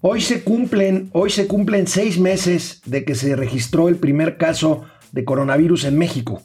Hoy 0.00 0.20
se 0.20 0.42
cumplen, 0.42 1.10
hoy 1.12 1.30
se 1.30 1.46
cumplen 1.46 1.86
seis 1.86 2.18
meses 2.18 2.82
de 2.84 3.04
que 3.04 3.14
se 3.14 3.34
registró 3.34 3.88
el 3.88 3.96
primer 3.96 4.36
caso 4.36 4.84
de 5.12 5.24
coronavirus 5.24 5.84
en 5.84 5.98
México. 5.98 6.42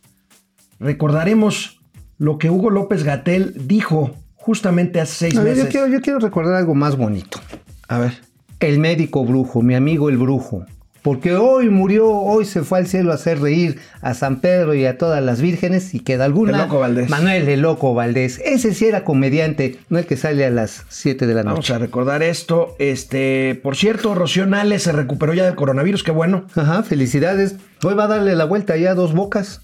Recordaremos 0.80 1.82
lo 2.18 2.38
que 2.38 2.50
Hugo 2.50 2.70
López 2.70 3.04
Gatel 3.04 3.68
dijo 3.68 4.16
justamente 4.36 5.02
hace 5.02 5.30
seis 5.30 5.36
meses. 5.36 5.66
yo, 5.66 5.70
quiero, 5.70 5.88
yo 5.88 6.02
quiero 6.02 6.20
recordar 6.20 6.56
algo 6.56 6.74
más 6.74 6.96
bonito. 6.96 7.40
A 7.88 8.00
ver. 8.00 8.14
El 8.60 8.80
médico 8.80 9.26
brujo, 9.26 9.62
mi 9.62 9.76
amigo 9.76 10.10
el 10.10 10.18
brujo. 10.18 10.66
Porque 11.02 11.36
hoy 11.36 11.70
murió, 11.70 12.08
hoy 12.10 12.46
se 12.46 12.62
fue 12.62 12.78
al 12.78 12.86
cielo 12.88 13.12
a 13.12 13.16
hacer 13.16 13.40
reír 13.42 13.80
a 14.02 14.14
San 14.14 14.40
Pedro 14.40 14.76
y 14.76 14.86
a 14.86 15.00
todas 15.00 15.24
las 15.24 15.42
vírgenes 15.42 15.96
y 15.96 16.00
queda 16.00 16.26
alguna. 16.26 16.52
El 16.52 16.58
Loco 16.60 16.80
Valdés. 16.80 17.10
Manuel 17.10 17.50
el 17.50 17.62
Loco 17.62 17.96
Valdés. 17.96 18.40
Ese 18.46 18.74
sí 18.76 18.86
era 18.86 19.04
comediante, 19.04 19.80
no 19.90 19.98
el 19.98 20.06
que 20.06 20.16
sale 20.16 20.46
a 20.46 20.52
las 20.52 20.86
7 20.90 21.26
de 21.26 21.34
la 21.34 21.42
Vamos 21.42 21.60
noche. 21.60 21.74
a 21.74 21.80
recordar 21.80 22.22
esto. 22.22 22.76
Este, 22.78 23.60
por 23.64 23.76
cierto, 23.76 24.14
Rocío 24.14 24.46
Nales 24.46 24.84
se 24.84 24.92
recuperó 24.92 25.34
ya 25.34 25.46
del 25.46 25.56
coronavirus, 25.56 26.04
qué 26.04 26.12
bueno. 26.12 26.46
Ajá, 26.56 26.84
felicidades. 26.84 27.56
Hoy 27.84 27.96
va 27.96 28.04
a 28.04 28.08
darle 28.08 28.36
la 28.36 28.46
vuelta 28.46 28.78
ya 28.78 28.92
a 28.92 28.96
dos 28.96 29.14
bocas. 29.14 29.62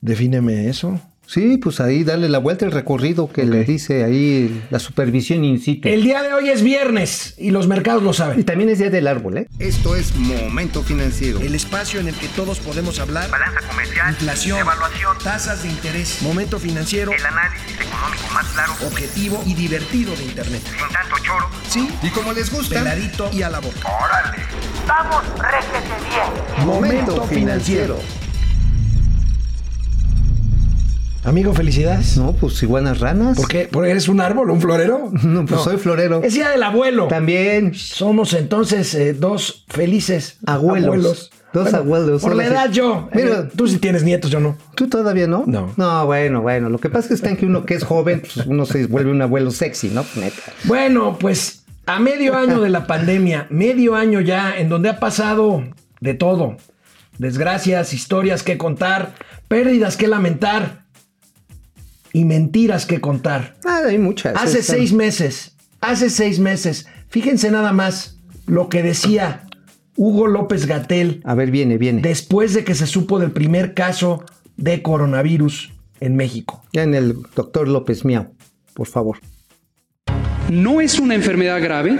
Defíneme 0.00 0.68
eso. 0.68 1.00
Sí, 1.32 1.56
pues 1.56 1.80
ahí 1.80 2.04
darle 2.04 2.28
la 2.28 2.36
vuelta 2.36 2.66
el 2.66 2.72
recorrido 2.72 3.32
que 3.32 3.44
le 3.46 3.64
dice 3.64 4.04
ahí 4.04 4.62
la 4.68 4.78
supervisión 4.78 5.44
in 5.44 5.60
situ. 5.62 5.88
El 5.88 6.02
día 6.02 6.22
de 6.22 6.34
hoy 6.34 6.50
es 6.50 6.62
viernes 6.62 7.34
y 7.38 7.52
los 7.52 7.68
mercados 7.68 8.02
lo 8.02 8.10
Y 8.10 8.14
saben. 8.14 8.44
también 8.44 8.68
es 8.68 8.78
día 8.78 8.90
del 8.90 9.06
árbol, 9.06 9.38
¿eh? 9.38 9.48
Esto 9.58 9.96
es 9.96 10.14
Momento 10.16 10.82
Financiero. 10.82 11.40
El 11.40 11.54
espacio 11.54 12.00
en 12.00 12.08
el 12.08 12.14
que 12.16 12.28
todos 12.28 12.58
podemos 12.60 12.98
hablar. 13.00 13.30
balanza 13.30 13.60
comercial, 13.66 14.10
Inflación, 14.10 14.58
evaluación, 14.58 15.16
tasas 15.24 15.62
de 15.62 15.70
interés, 15.70 16.20
momento 16.20 16.58
financiero, 16.58 17.12
el 17.12 17.24
análisis 17.24 17.80
económico 17.80 18.24
más 18.34 18.46
claro, 18.48 18.72
objetivo 18.86 19.42
y 19.46 19.54
divertido 19.54 20.14
de 20.14 20.24
Internet. 20.24 20.60
sin 20.66 20.92
tanto 20.92 21.16
choro. 21.22 21.48
Sí, 21.66 21.88
Y 22.02 22.10
como 22.10 22.34
les 22.34 22.50
gusta, 22.52 22.74
peladito 22.80 23.30
y 23.32 23.40
a 23.40 23.48
la 23.48 23.60
boca. 23.60 23.88
¡Órale! 23.88 24.42
¡Vamos, 24.86 25.22
réjete 25.38 25.94
bien! 26.10 26.66
Momento 26.66 27.24
financiero. 27.24 27.98
Amigo, 31.24 31.54
felicidades. 31.54 32.16
No, 32.16 32.32
pues 32.32 32.60
iguanas 32.64 32.98
ranas. 32.98 33.36
¿Por 33.36 33.46
qué? 33.46 33.68
¿Porque 33.70 33.90
eres 33.90 34.08
un 34.08 34.20
árbol, 34.20 34.50
un 34.50 34.60
florero? 34.60 35.10
No, 35.22 35.46
pues 35.46 35.60
soy 35.60 35.76
florero. 35.76 36.20
Es 36.22 36.34
día 36.34 36.50
del 36.50 36.62
abuelo. 36.64 37.06
También. 37.06 37.74
Somos 37.74 38.32
entonces 38.32 38.92
eh, 38.94 39.14
dos 39.14 39.64
felices 39.68 40.38
Abuelos. 40.44 41.30
Dos 41.52 41.72
abuelos. 41.74 42.22
Por 42.22 42.34
la 42.34 42.44
sí. 42.44 42.50
edad 42.50 42.70
yo. 42.72 43.08
Mira. 43.14 43.40
eh, 43.40 43.48
tú 43.54 43.68
sí 43.68 43.78
tienes 43.78 44.02
nietos, 44.02 44.30
yo 44.32 44.40
no. 44.40 44.56
¿Tú 44.74 44.88
todavía 44.88 45.28
no? 45.28 45.44
No. 45.46 45.72
No, 45.76 46.06
bueno, 46.06 46.42
bueno. 46.42 46.68
Lo 46.70 46.78
que 46.78 46.88
pasa 46.88 47.00
es 47.00 47.08
que 47.08 47.14
está 47.14 47.28
en 47.30 47.36
que 47.36 47.46
uno 47.46 47.64
que 47.64 47.74
es 47.74 47.84
joven, 47.84 48.22
pues 48.22 48.44
uno 48.46 48.66
se 48.66 48.86
vuelve 48.86 49.12
un 49.12 49.22
abuelo 49.22 49.52
sexy, 49.52 49.90
¿no? 49.90 50.04
Neta. 50.16 50.42
Bueno, 50.64 51.18
pues 51.20 51.64
a 51.86 52.00
medio 52.00 52.36
año 52.36 52.60
de 52.60 52.70
la 52.70 52.88
pandemia, 52.88 53.46
medio 53.48 53.94
año 53.94 54.20
ya, 54.20 54.56
en 54.58 54.68
donde 54.68 54.88
ha 54.88 54.98
pasado 54.98 55.62
de 56.00 56.14
todo. 56.14 56.56
Desgracias, 57.18 57.92
historias 57.92 58.42
que 58.42 58.58
contar, 58.58 59.14
pérdidas 59.46 59.96
que 59.96 60.08
lamentar 60.08 60.81
y 62.12 62.24
mentiras 62.24 62.86
que 62.86 63.00
contar. 63.00 63.56
Ah, 63.64 63.82
hay 63.86 63.98
muchas. 63.98 64.34
Hace 64.36 64.58
Están- 64.60 64.76
seis 64.76 64.92
meses, 64.92 65.56
hace 65.80 66.10
seis 66.10 66.38
meses, 66.38 66.86
fíjense 67.08 67.50
nada 67.50 67.72
más 67.72 68.18
lo 68.46 68.68
que 68.68 68.82
decía 68.82 69.46
Hugo 69.96 70.26
López 70.26 70.66
Gatel 70.66 71.20
A 71.24 71.34
ver, 71.34 71.50
viene, 71.50 71.78
viene. 71.78 72.02
después 72.02 72.54
de 72.54 72.64
que 72.64 72.74
se 72.74 72.86
supo 72.86 73.18
del 73.18 73.30
primer 73.30 73.74
caso 73.74 74.24
de 74.56 74.82
coronavirus 74.82 75.72
en 76.00 76.16
México. 76.16 76.62
Ya 76.72 76.82
en 76.82 76.94
el 76.94 77.16
doctor 77.34 77.68
López 77.68 78.04
Miau, 78.04 78.28
por 78.74 78.86
favor. 78.86 79.18
No 80.50 80.80
es 80.80 80.98
una 80.98 81.14
enfermedad 81.14 81.60
grave. 81.62 81.96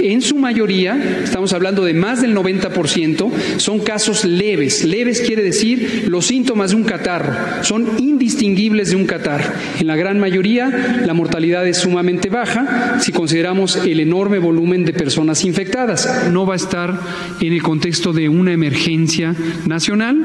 En 0.00 0.20
su 0.22 0.36
mayoría, 0.36 1.20
estamos 1.22 1.52
hablando 1.52 1.84
de 1.84 1.94
más 1.94 2.20
del 2.20 2.34
90%, 2.34 3.30
son 3.58 3.80
casos 3.80 4.24
leves. 4.24 4.84
Leves 4.84 5.20
quiere 5.20 5.42
decir 5.42 6.06
los 6.08 6.26
síntomas 6.26 6.70
de 6.70 6.76
un 6.76 6.84
catarro. 6.84 7.32
Son 7.62 7.86
indistinguibles 7.98 8.90
de 8.90 8.96
un 8.96 9.06
catarro. 9.06 9.52
En 9.78 9.86
la 9.86 9.96
gran 9.96 10.18
mayoría, 10.18 11.02
la 11.04 11.14
mortalidad 11.14 11.66
es 11.66 11.78
sumamente 11.78 12.28
baja 12.28 12.98
si 13.00 13.12
consideramos 13.12 13.76
el 13.76 14.00
enorme 14.00 14.38
volumen 14.38 14.84
de 14.84 14.92
personas 14.92 15.44
infectadas. 15.44 16.28
No 16.30 16.46
va 16.46 16.54
a 16.54 16.56
estar 16.56 16.98
en 17.40 17.52
el 17.52 17.62
contexto 17.62 18.12
de 18.12 18.28
una 18.28 18.52
emergencia 18.52 19.34
nacional, 19.66 20.22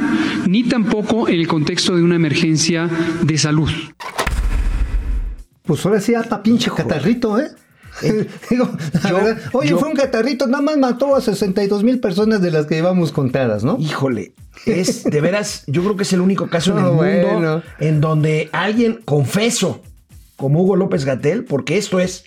ni 0.48 0.64
tampoco 0.64 1.28
en 1.28 1.40
el 1.40 1.48
contexto 1.48 1.96
de 1.96 2.04
una 2.04 2.16
emergencia 2.16 2.90
de 3.22 3.38
salud. 3.38 3.70
Pues 5.68 5.86
ahora 5.86 6.02
sí, 6.02 6.16
hasta 6.16 6.42
pinche 6.42 6.72
catarrito, 6.76 7.40
¿eh? 7.40 7.50
Digo, 8.50 8.70
la 9.04 9.10
yo- 9.10 9.16
verdad, 9.18 9.38
oye, 9.54 9.70
yo- 9.70 9.80
fue 9.80 9.90
un 9.90 9.96
catarrito, 9.96 10.48
nada 10.48 10.62
más 10.64 10.78
mató 10.78 11.16
a 11.16 11.22
62 11.22 11.84
mil 11.84 12.00
personas 12.00 12.42
de 12.42 12.52
las 12.52 12.66
que 12.68 12.76
llevamos 12.76 13.12
contadas, 13.12 13.64
¿no? 13.64 13.78
Híjole, 13.80 14.34
es 14.66 15.04
de 15.04 15.20
veras, 15.22 15.64
yo 15.68 15.82
creo 15.84 15.96
que 15.96 16.04
es 16.04 16.14
el 16.14 16.22
único 16.22 16.48
caso 16.48 16.72
en 16.72 16.78
el 16.86 16.92
mundo 16.92 17.64
en 17.80 18.00
donde 18.02 18.50
alguien 18.52 19.00
confeso, 19.04 19.82
como 20.36 20.62
Hugo 20.62 20.76
López 20.76 21.06
Gatel, 21.06 21.44
porque 21.46 21.78
esto 21.78 22.00
es 22.00 22.26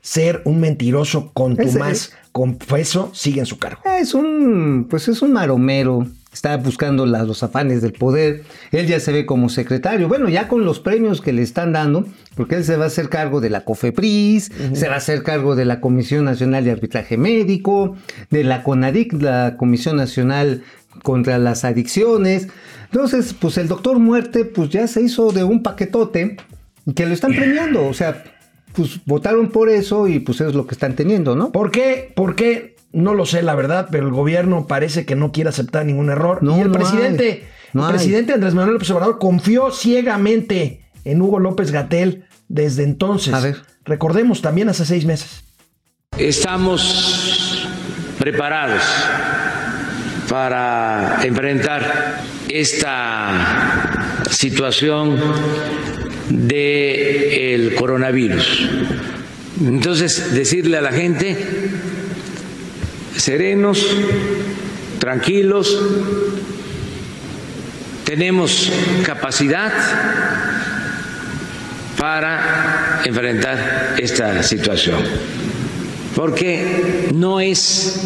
ser 0.00 0.40
un 0.44 0.60
mentiroso 0.60 1.32
contumaz, 1.34 1.90
Ese- 1.90 2.10
confeso, 2.30 3.10
sigue 3.12 3.40
en 3.40 3.46
su 3.46 3.58
cargo. 3.58 3.80
Es 3.98 4.14
un, 4.14 4.86
pues 4.88 5.08
es 5.08 5.20
un 5.22 5.32
maromero. 5.32 6.06
Está 6.38 6.56
buscando 6.56 7.04
los 7.04 7.42
afanes 7.42 7.82
del 7.82 7.94
poder. 7.94 8.44
Él 8.70 8.86
ya 8.86 9.00
se 9.00 9.10
ve 9.10 9.26
como 9.26 9.48
secretario. 9.48 10.06
Bueno, 10.06 10.28
ya 10.28 10.46
con 10.46 10.64
los 10.64 10.78
premios 10.78 11.20
que 11.20 11.32
le 11.32 11.42
están 11.42 11.72
dando, 11.72 12.04
porque 12.36 12.54
él 12.54 12.62
se 12.62 12.76
va 12.76 12.84
a 12.84 12.86
hacer 12.86 13.08
cargo 13.08 13.40
de 13.40 13.50
la 13.50 13.64
COFEPRIS, 13.64 14.52
se 14.72 14.86
va 14.86 14.94
a 14.94 14.98
hacer 14.98 15.24
cargo 15.24 15.56
de 15.56 15.64
la 15.64 15.80
Comisión 15.80 16.26
Nacional 16.26 16.62
de 16.62 16.70
Arbitraje 16.70 17.16
Médico, 17.16 17.96
de 18.30 18.44
la 18.44 18.62
CONADIC, 18.62 19.14
la 19.14 19.56
Comisión 19.56 19.96
Nacional 19.96 20.62
contra 21.02 21.38
las 21.38 21.64
Adicciones. 21.64 22.46
Entonces, 22.84 23.34
pues 23.34 23.58
el 23.58 23.66
doctor 23.66 23.98
Muerte, 23.98 24.44
pues 24.44 24.70
ya 24.70 24.86
se 24.86 25.02
hizo 25.02 25.32
de 25.32 25.42
un 25.42 25.64
paquetote 25.64 26.36
que 26.94 27.04
lo 27.04 27.14
están 27.14 27.32
premiando. 27.34 27.84
O 27.84 27.94
sea, 27.94 28.22
pues 28.74 29.00
votaron 29.06 29.48
por 29.48 29.70
eso 29.70 30.06
y 30.06 30.20
pues 30.20 30.40
es 30.40 30.54
lo 30.54 30.68
que 30.68 30.76
están 30.76 30.94
teniendo, 30.94 31.34
¿no? 31.34 31.50
¿Por 31.50 31.72
qué? 31.72 32.12
¿Por 32.14 32.36
qué? 32.36 32.77
No 32.92 33.14
lo 33.14 33.26
sé, 33.26 33.42
la 33.42 33.54
verdad, 33.54 33.88
pero 33.90 34.06
el 34.06 34.12
gobierno 34.12 34.66
parece 34.66 35.04
que 35.04 35.14
no 35.14 35.30
quiere 35.32 35.50
aceptar 35.50 35.84
ningún 35.84 36.10
error. 36.10 36.42
No, 36.42 36.56
y 36.56 36.60
el 36.60 36.68
no 36.68 36.74
presidente, 36.74 37.24
hay. 37.24 37.44
No 37.74 37.82
el 37.82 37.86
hay. 37.86 37.92
presidente 37.98 38.32
Andrés 38.32 38.54
Manuel 38.54 38.74
López 38.74 38.90
Obrador 38.90 39.18
confió 39.18 39.70
ciegamente 39.70 40.80
en 41.04 41.20
Hugo 41.20 41.38
López 41.38 41.70
Gatel 41.70 42.24
desde 42.48 42.84
entonces. 42.84 43.34
A 43.34 43.40
ver. 43.40 43.56
Recordemos 43.84 44.42
también 44.42 44.68
hace 44.68 44.84
seis 44.84 45.04
meses. 45.04 45.44
Estamos 46.18 47.68
preparados 48.18 48.82
para 50.28 51.20
enfrentar 51.22 52.20
esta 52.48 54.14
situación 54.30 55.18
del 56.30 57.74
coronavirus. 57.76 58.68
Entonces, 59.60 60.34
decirle 60.34 60.76
a 60.78 60.80
la 60.82 60.92
gente, 60.92 61.36
serenos, 63.28 63.86
tranquilos, 64.98 65.78
tenemos 68.04 68.72
capacidad 69.04 69.70
para 71.98 73.02
enfrentar 73.04 73.96
esta 73.98 74.42
situación. 74.42 75.00
Porque 76.16 77.10
no 77.14 77.38
es, 77.38 78.00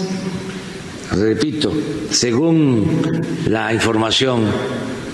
repito, 1.12 1.72
según 2.10 3.22
la 3.46 3.72
información 3.72 4.42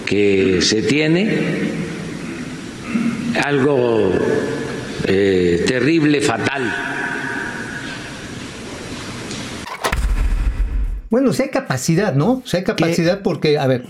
que 0.07 0.63
se 0.63 0.81
tiene, 0.81 1.39
algo 3.45 4.11
eh, 5.05 5.65
terrible, 5.69 6.23
fatal. 6.23 7.08
Bueno, 11.11 11.33
si 11.33 11.43
hay 11.43 11.49
capacidad, 11.51 12.15
¿no? 12.15 12.43
Si 12.45 12.57
hay 12.57 12.65
capacidad 12.65 13.23
porque, 13.23 13.59
a 13.59 13.67
ver, 13.67 13.85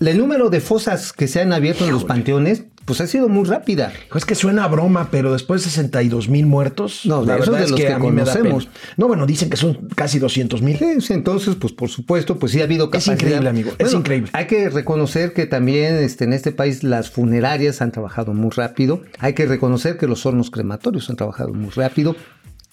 el 0.00 0.18
número 0.18 0.50
de 0.50 0.60
fosas 0.60 1.12
que 1.12 1.28
se 1.28 1.40
han 1.40 1.52
abierto 1.52 1.84
en 1.84 1.92
los 1.92 2.04
panteones, 2.04 2.64
pues 2.86 3.00
ha 3.02 3.06
sido 3.06 3.28
muy 3.28 3.44
rápida. 3.44 3.92
Es 4.16 4.24
que 4.24 4.34
suena 4.34 4.64
a 4.64 4.68
broma, 4.68 5.08
pero 5.12 5.32
después 5.32 5.62
de 5.62 5.70
62 5.70 6.28
mil 6.28 6.46
muertos, 6.46 7.02
No, 7.04 7.22
la 7.24 7.36
verdad 7.36 7.58
de 7.58 7.64
es 7.64 7.70
los 7.70 7.78
que, 7.78 7.86
que 7.86 7.92
a 7.92 7.98
mí 8.00 8.10
me 8.10 8.24
da 8.24 8.32
conocemos. 8.32 8.66
pena. 8.66 8.76
No, 8.96 9.06
bueno, 9.06 9.26
dicen 9.26 9.48
que 9.48 9.56
son 9.56 9.88
casi 9.94 10.18
200 10.18 10.60
mil. 10.62 10.76
Sí, 11.00 11.12
entonces, 11.12 11.54
pues 11.54 11.72
por 11.72 11.88
supuesto, 11.90 12.36
pues 12.38 12.50
sí 12.50 12.60
ha 12.60 12.64
habido 12.64 12.86
Es 12.86 12.90
capacidad. 12.90 13.14
increíble, 13.14 13.48
amigo, 13.48 13.70
es 13.78 13.92
increíble. 13.92 14.30
Hay 14.32 14.46
que 14.46 14.70
reconocer 14.70 15.34
que 15.34 15.46
también 15.46 15.96
este, 15.96 16.24
en 16.24 16.32
este 16.32 16.50
país 16.50 16.82
las 16.82 17.10
funerarias 17.10 17.80
han 17.80 17.92
trabajado 17.92 18.32
muy 18.32 18.50
rápido. 18.50 19.02
Hay 19.20 19.34
que 19.34 19.46
reconocer 19.46 19.96
que 19.96 20.08
los 20.08 20.26
hornos 20.26 20.50
crematorios 20.50 21.08
han 21.10 21.16
trabajado 21.16 21.52
muy 21.52 21.70
rápido. 21.70 22.16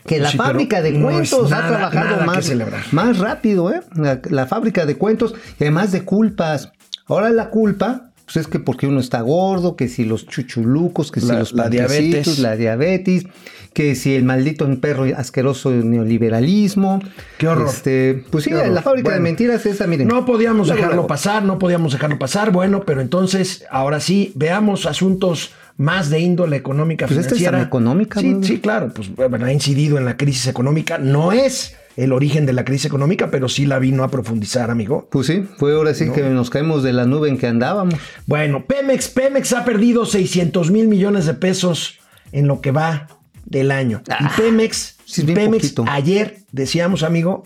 Que 0.07 0.19
la 0.19 0.31
Sí, 0.31 0.38
fábrica 0.38 0.81
de 0.81 0.94
no 0.94 1.07
cuentos 1.07 1.51
ha 1.51 1.68
trabajado 1.68 2.25
más, 2.25 2.51
más 2.92 3.18
rápido, 3.19 3.71
¿eh? 3.71 3.81
La, 3.95 4.21
la 4.30 4.48
fábrica 4.48 4.86
de 4.86 4.95
cuentos 4.95 5.36
y 5.59 5.63
además 5.65 5.92
de 5.92 6.04
culpas. 6.04 6.71
Ahora 7.06 7.30
la 7.30 7.50
culpa 7.50 8.07
pues 8.27 8.36
es 8.36 8.48
que 8.48 8.59
porque 8.59 8.88
uno 8.88 9.00
está 9.00 9.21
gordo, 9.21 9.77
que 9.77 9.88
si 9.88 10.04
los 10.04 10.27
chuchulucos, 10.27 11.13
que 11.13 11.21
si 11.21 11.31
los 11.31 11.54
la 11.54 11.69
diabetes. 11.69 12.39
la 12.39 12.57
diabetes, 12.57 13.24
que 13.71 13.95
si 13.95 14.15
el 14.15 14.25
maldito 14.25 14.68
perro 14.81 15.06
asqueroso 15.15 15.71
neoliberalismo. 15.71 17.01
Qué 17.38 17.48
horror. 17.48 17.69
Este, 17.69 18.25
pues 18.30 18.44
sí, 18.44 18.51
horror. 18.51 18.68
la 18.68 18.81
fábrica 18.81 19.13
de 19.13 19.21
mentiras 19.21 19.65
esa, 19.65 19.88
miren. 19.88 20.09
No 20.09 20.25
podíamos 20.25 20.68
dejarlo 20.68 21.07
pasar, 21.07 21.44
no 21.44 21.57
podíamos 21.57 21.94
dejarlo 21.94 22.19
pasar. 22.19 22.51
Bueno, 22.51 22.83
pero 22.86 23.00
entonces, 23.00 23.63
ahora 23.71 24.01
sí, 24.01 24.33
veamos 24.36 24.88
asuntos 24.88 25.54
más 25.77 26.09
de 26.09 26.19
índole 26.19 26.57
económica 26.57 27.06
Pues 27.07 27.19
esta 27.19 27.33
es 27.35 27.39
financiera. 27.39 27.65
económica, 27.68 28.19
Sí, 28.19 28.33
¿no? 28.33 28.44
sí, 28.44 28.59
claro, 28.59 28.91
pues 28.94 29.13
bueno, 29.15 29.45
ha 29.45 29.53
incidido 29.53 29.97
en 29.97 30.06
la 30.06 30.18
crisis 30.18 30.47
económica. 30.47 30.97
No 30.97 31.31
es 31.31 31.75
el 31.95 32.12
origen 32.13 32.45
de 32.45 32.53
la 32.53 32.65
crisis 32.65 32.85
económica, 32.85 33.29
pero 33.31 33.47
sí 33.50 33.65
la 33.65 33.79
vino 33.79 34.03
a 34.03 34.09
profundizar, 34.09 34.69
amigo. 34.71 35.07
Pues 35.12 35.27
sí, 35.27 35.45
fue 35.57 35.74
ahora 35.74 35.94
sí 35.94 36.09
que 36.12 36.24
nos 36.24 36.50
caemos 36.50 36.83
de 36.83 36.94
la 36.94 37.06
nube 37.06 37.29
en 37.29 37.38
que 37.38 37.47
andábamos. 37.47 37.95
Bueno, 38.25 38.65
Pemex, 38.65 39.07
Pemex 39.09 39.53
ha 39.53 39.65
perdido 39.65 40.06
600 40.06 40.69
mil 40.71 40.88
millones 40.88 41.25
de 41.25 41.33
pesos 41.35 42.00
en 42.31 42.47
lo 42.47 42.59
que 42.62 42.71
va 42.71 43.07
del 43.45 43.71
año. 43.71 44.01
Ah, 44.09 44.18
y 44.35 44.41
Pemex, 44.41 44.97
sí, 45.06 45.23
bien 45.23 45.35
Pemex 45.38 45.63
poquito. 45.71 45.85
ayer 45.88 46.38
decíamos, 46.51 47.03
amigo, 47.03 47.44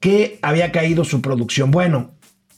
que 0.00 0.38
había 0.42 0.72
caído 0.72 1.04
su 1.04 1.20
producción. 1.22 1.70
Bueno, 1.70 2.12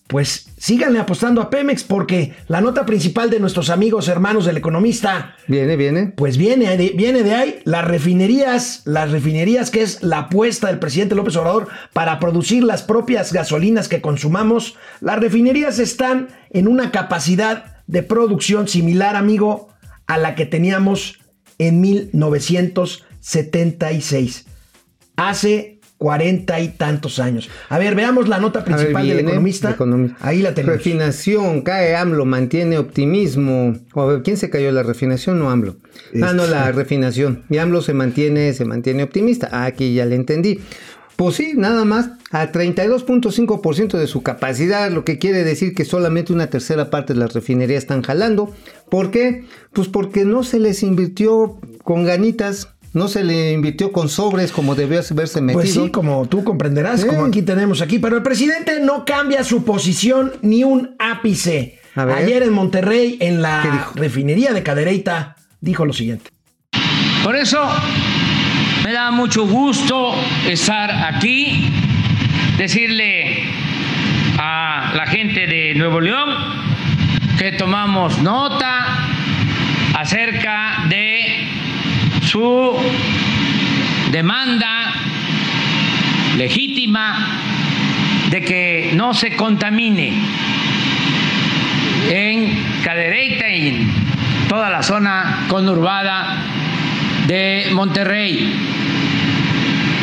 pues 0.08 0.48
síganle 0.56 0.98
apostando 0.98 1.40
a 1.42 1.50
Pemex 1.50 1.84
porque 1.84 2.34
la 2.48 2.60
nota 2.62 2.84
principal 2.86 3.28
de 3.30 3.38
nuestros 3.40 3.68
amigos 3.70 4.08
hermanos 4.08 4.46
del 4.46 4.56
economista 4.56 5.36
Viene, 5.46 5.76
viene. 5.76 6.14
pues 6.16 6.38
viene 6.38 6.76
de, 6.78 6.94
viene 6.96 7.22
de 7.22 7.34
ahí 7.34 7.60
las 7.64 7.84
refinerías, 7.84 8.80
las 8.86 9.10
refinerías 9.12 9.70
que 9.70 9.82
es 9.82 10.02
la 10.02 10.20
apuesta 10.20 10.68
del 10.68 10.78
presidente 10.78 11.14
López 11.14 11.36
Obrador 11.36 11.68
para 11.92 12.18
producir 12.18 12.64
las 12.64 12.82
propias 12.82 13.34
gasolinas 13.34 13.86
que 13.88 14.00
consumamos. 14.00 14.76
Las 15.00 15.20
refinerías 15.20 15.78
están 15.78 16.28
en 16.50 16.68
una 16.68 16.90
capacidad 16.90 17.82
de 17.86 18.02
producción 18.02 18.66
similar, 18.66 19.14
amigo, 19.14 19.68
a 20.06 20.16
la 20.16 20.34
que 20.34 20.46
teníamos 20.46 21.20
en 21.58 21.82
1976. 21.82 24.46
Hace 25.16 25.77
cuarenta 25.98 26.60
y 26.60 26.68
tantos 26.68 27.18
años. 27.18 27.50
A 27.68 27.78
ver, 27.78 27.94
veamos 27.96 28.28
la 28.28 28.38
nota 28.38 28.60
ver, 28.60 28.66
principal 28.76 29.08
del 29.08 29.18
economista. 29.18 29.70
economista. 29.72 30.16
Ahí 30.20 30.40
la 30.42 30.54
tenemos. 30.54 30.76
Refinación, 30.76 31.62
cae 31.62 31.96
AMLO, 31.96 32.24
mantiene 32.24 32.78
optimismo. 32.78 33.74
O, 33.94 34.00
a 34.02 34.06
ver, 34.06 34.22
¿quién 34.22 34.36
se 34.36 34.48
cayó? 34.48 34.70
¿La 34.72 34.84
refinación 34.84 35.42
o 35.42 35.50
AMLO? 35.50 35.76
Ah, 36.22 36.32
no, 36.32 36.44
Este- 36.44 36.54
la 36.54 36.70
refinación. 36.72 37.42
Y 37.50 37.58
AMLO 37.58 37.82
se 37.82 37.94
mantiene, 37.94 38.52
se 38.54 38.64
mantiene 38.64 39.02
optimista. 39.02 39.48
Ah, 39.52 39.64
aquí 39.66 39.92
ya 39.92 40.06
le 40.06 40.14
entendí. 40.14 40.60
Pues 41.16 41.34
sí, 41.34 41.54
nada 41.56 41.84
más, 41.84 42.10
a 42.30 42.52
32.5% 42.52 43.98
de 43.98 44.06
su 44.06 44.22
capacidad, 44.22 44.88
lo 44.90 45.04
que 45.04 45.18
quiere 45.18 45.42
decir 45.42 45.74
que 45.74 45.84
solamente 45.84 46.32
una 46.32 46.46
tercera 46.48 46.90
parte 46.90 47.12
de 47.12 47.18
las 47.18 47.32
refinerías 47.34 47.82
están 47.82 48.02
jalando. 48.02 48.54
¿Por 48.88 49.10
qué? 49.10 49.44
Pues 49.72 49.88
porque 49.88 50.24
no 50.24 50.44
se 50.44 50.60
les 50.60 50.84
invirtió 50.84 51.58
con 51.82 52.04
ganitas, 52.04 52.68
no 52.94 53.08
se 53.08 53.22
le 53.24 53.52
invirtió 53.52 53.92
con 53.92 54.08
sobres 54.08 54.50
como 54.52 54.74
debió 54.74 55.00
haberse 55.10 55.40
metido. 55.40 55.60
Pues 55.60 55.74
sí, 55.74 55.90
como 55.90 56.26
tú 56.26 56.42
comprenderás, 56.44 57.02
Sí. 57.02 57.06
como 57.06 57.24
aquí 57.26 57.42
tenemos 57.42 57.80
aquí, 57.82 57.98
pero 57.98 58.16
el 58.16 58.22
presidente 58.22 58.80
no 58.80 59.04
cambia 59.04 59.44
su 59.44 59.64
posición 59.64 60.32
ni 60.42 60.64
un 60.64 60.94
ápice. 60.98 61.78
A 61.94 62.04
ver. 62.04 62.16
Ayer 62.16 62.42
en 62.44 62.52
Monterrey, 62.52 63.16
en 63.20 63.36
¿Qué 63.36 63.40
la 63.42 63.88
refinería 63.94 64.52
de 64.52 64.62
Cadereyta, 64.62 65.36
dijo 65.60 65.84
lo 65.84 65.92
siguiente. 65.92 66.30
Por 67.24 67.34
eso 67.36 67.60
me 68.84 68.92
da 68.92 69.10
mucho 69.10 69.46
gusto 69.46 70.14
estar 70.48 70.90
aquí, 71.12 71.70
decirle 72.56 73.42
a 74.38 74.92
la 74.96 75.06
gente 75.06 75.46
de 75.46 75.74
Nuevo 75.74 76.00
León 76.00 76.28
que 77.38 77.52
tomamos 77.52 78.18
nota 78.18 79.06
acerca 79.94 80.84
de 80.88 81.37
su 82.28 82.76
demanda 84.10 84.92
legítima 86.36 87.40
de 88.28 88.42
que 88.42 88.92
no 88.94 89.14
se 89.14 89.34
contamine 89.34 90.12
en 92.10 92.82
Cadereyta 92.84 93.48
y 93.48 93.68
en 93.68 93.92
toda 94.46 94.68
la 94.68 94.82
zona 94.82 95.46
conurbada 95.48 96.36
de 97.26 97.70
Monterrey. 97.72 98.52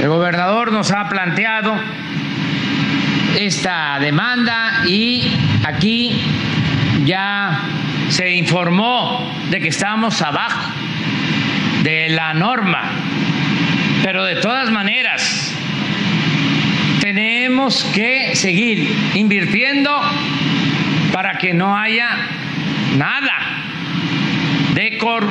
El 0.02 0.10
gobernador 0.10 0.72
nos 0.72 0.92
ha 0.92 1.08
planteado 1.08 1.76
esta 3.40 4.00
demanda 4.00 4.82
y 4.88 5.32
aquí 5.64 6.20
ya 7.06 7.62
se 8.10 8.32
informó 8.36 9.32
de 9.52 9.60
que 9.60 9.68
estamos 9.68 10.20
abajo 10.24 10.85
de 11.86 12.10
la 12.10 12.34
norma, 12.34 12.82
pero 14.04 14.26
de 14.26 14.36
todas 14.38 14.72
maneras 14.72 15.52
tenemos 17.00 17.84
que 17.94 18.36
seguir 18.36 18.90
invirtiendo 19.14 19.92
para 21.14 21.38
que 21.38 21.54
no 21.54 21.78
haya 21.78 22.10
nada 22.98 23.64
de, 24.74 24.98
cor- 24.98 25.28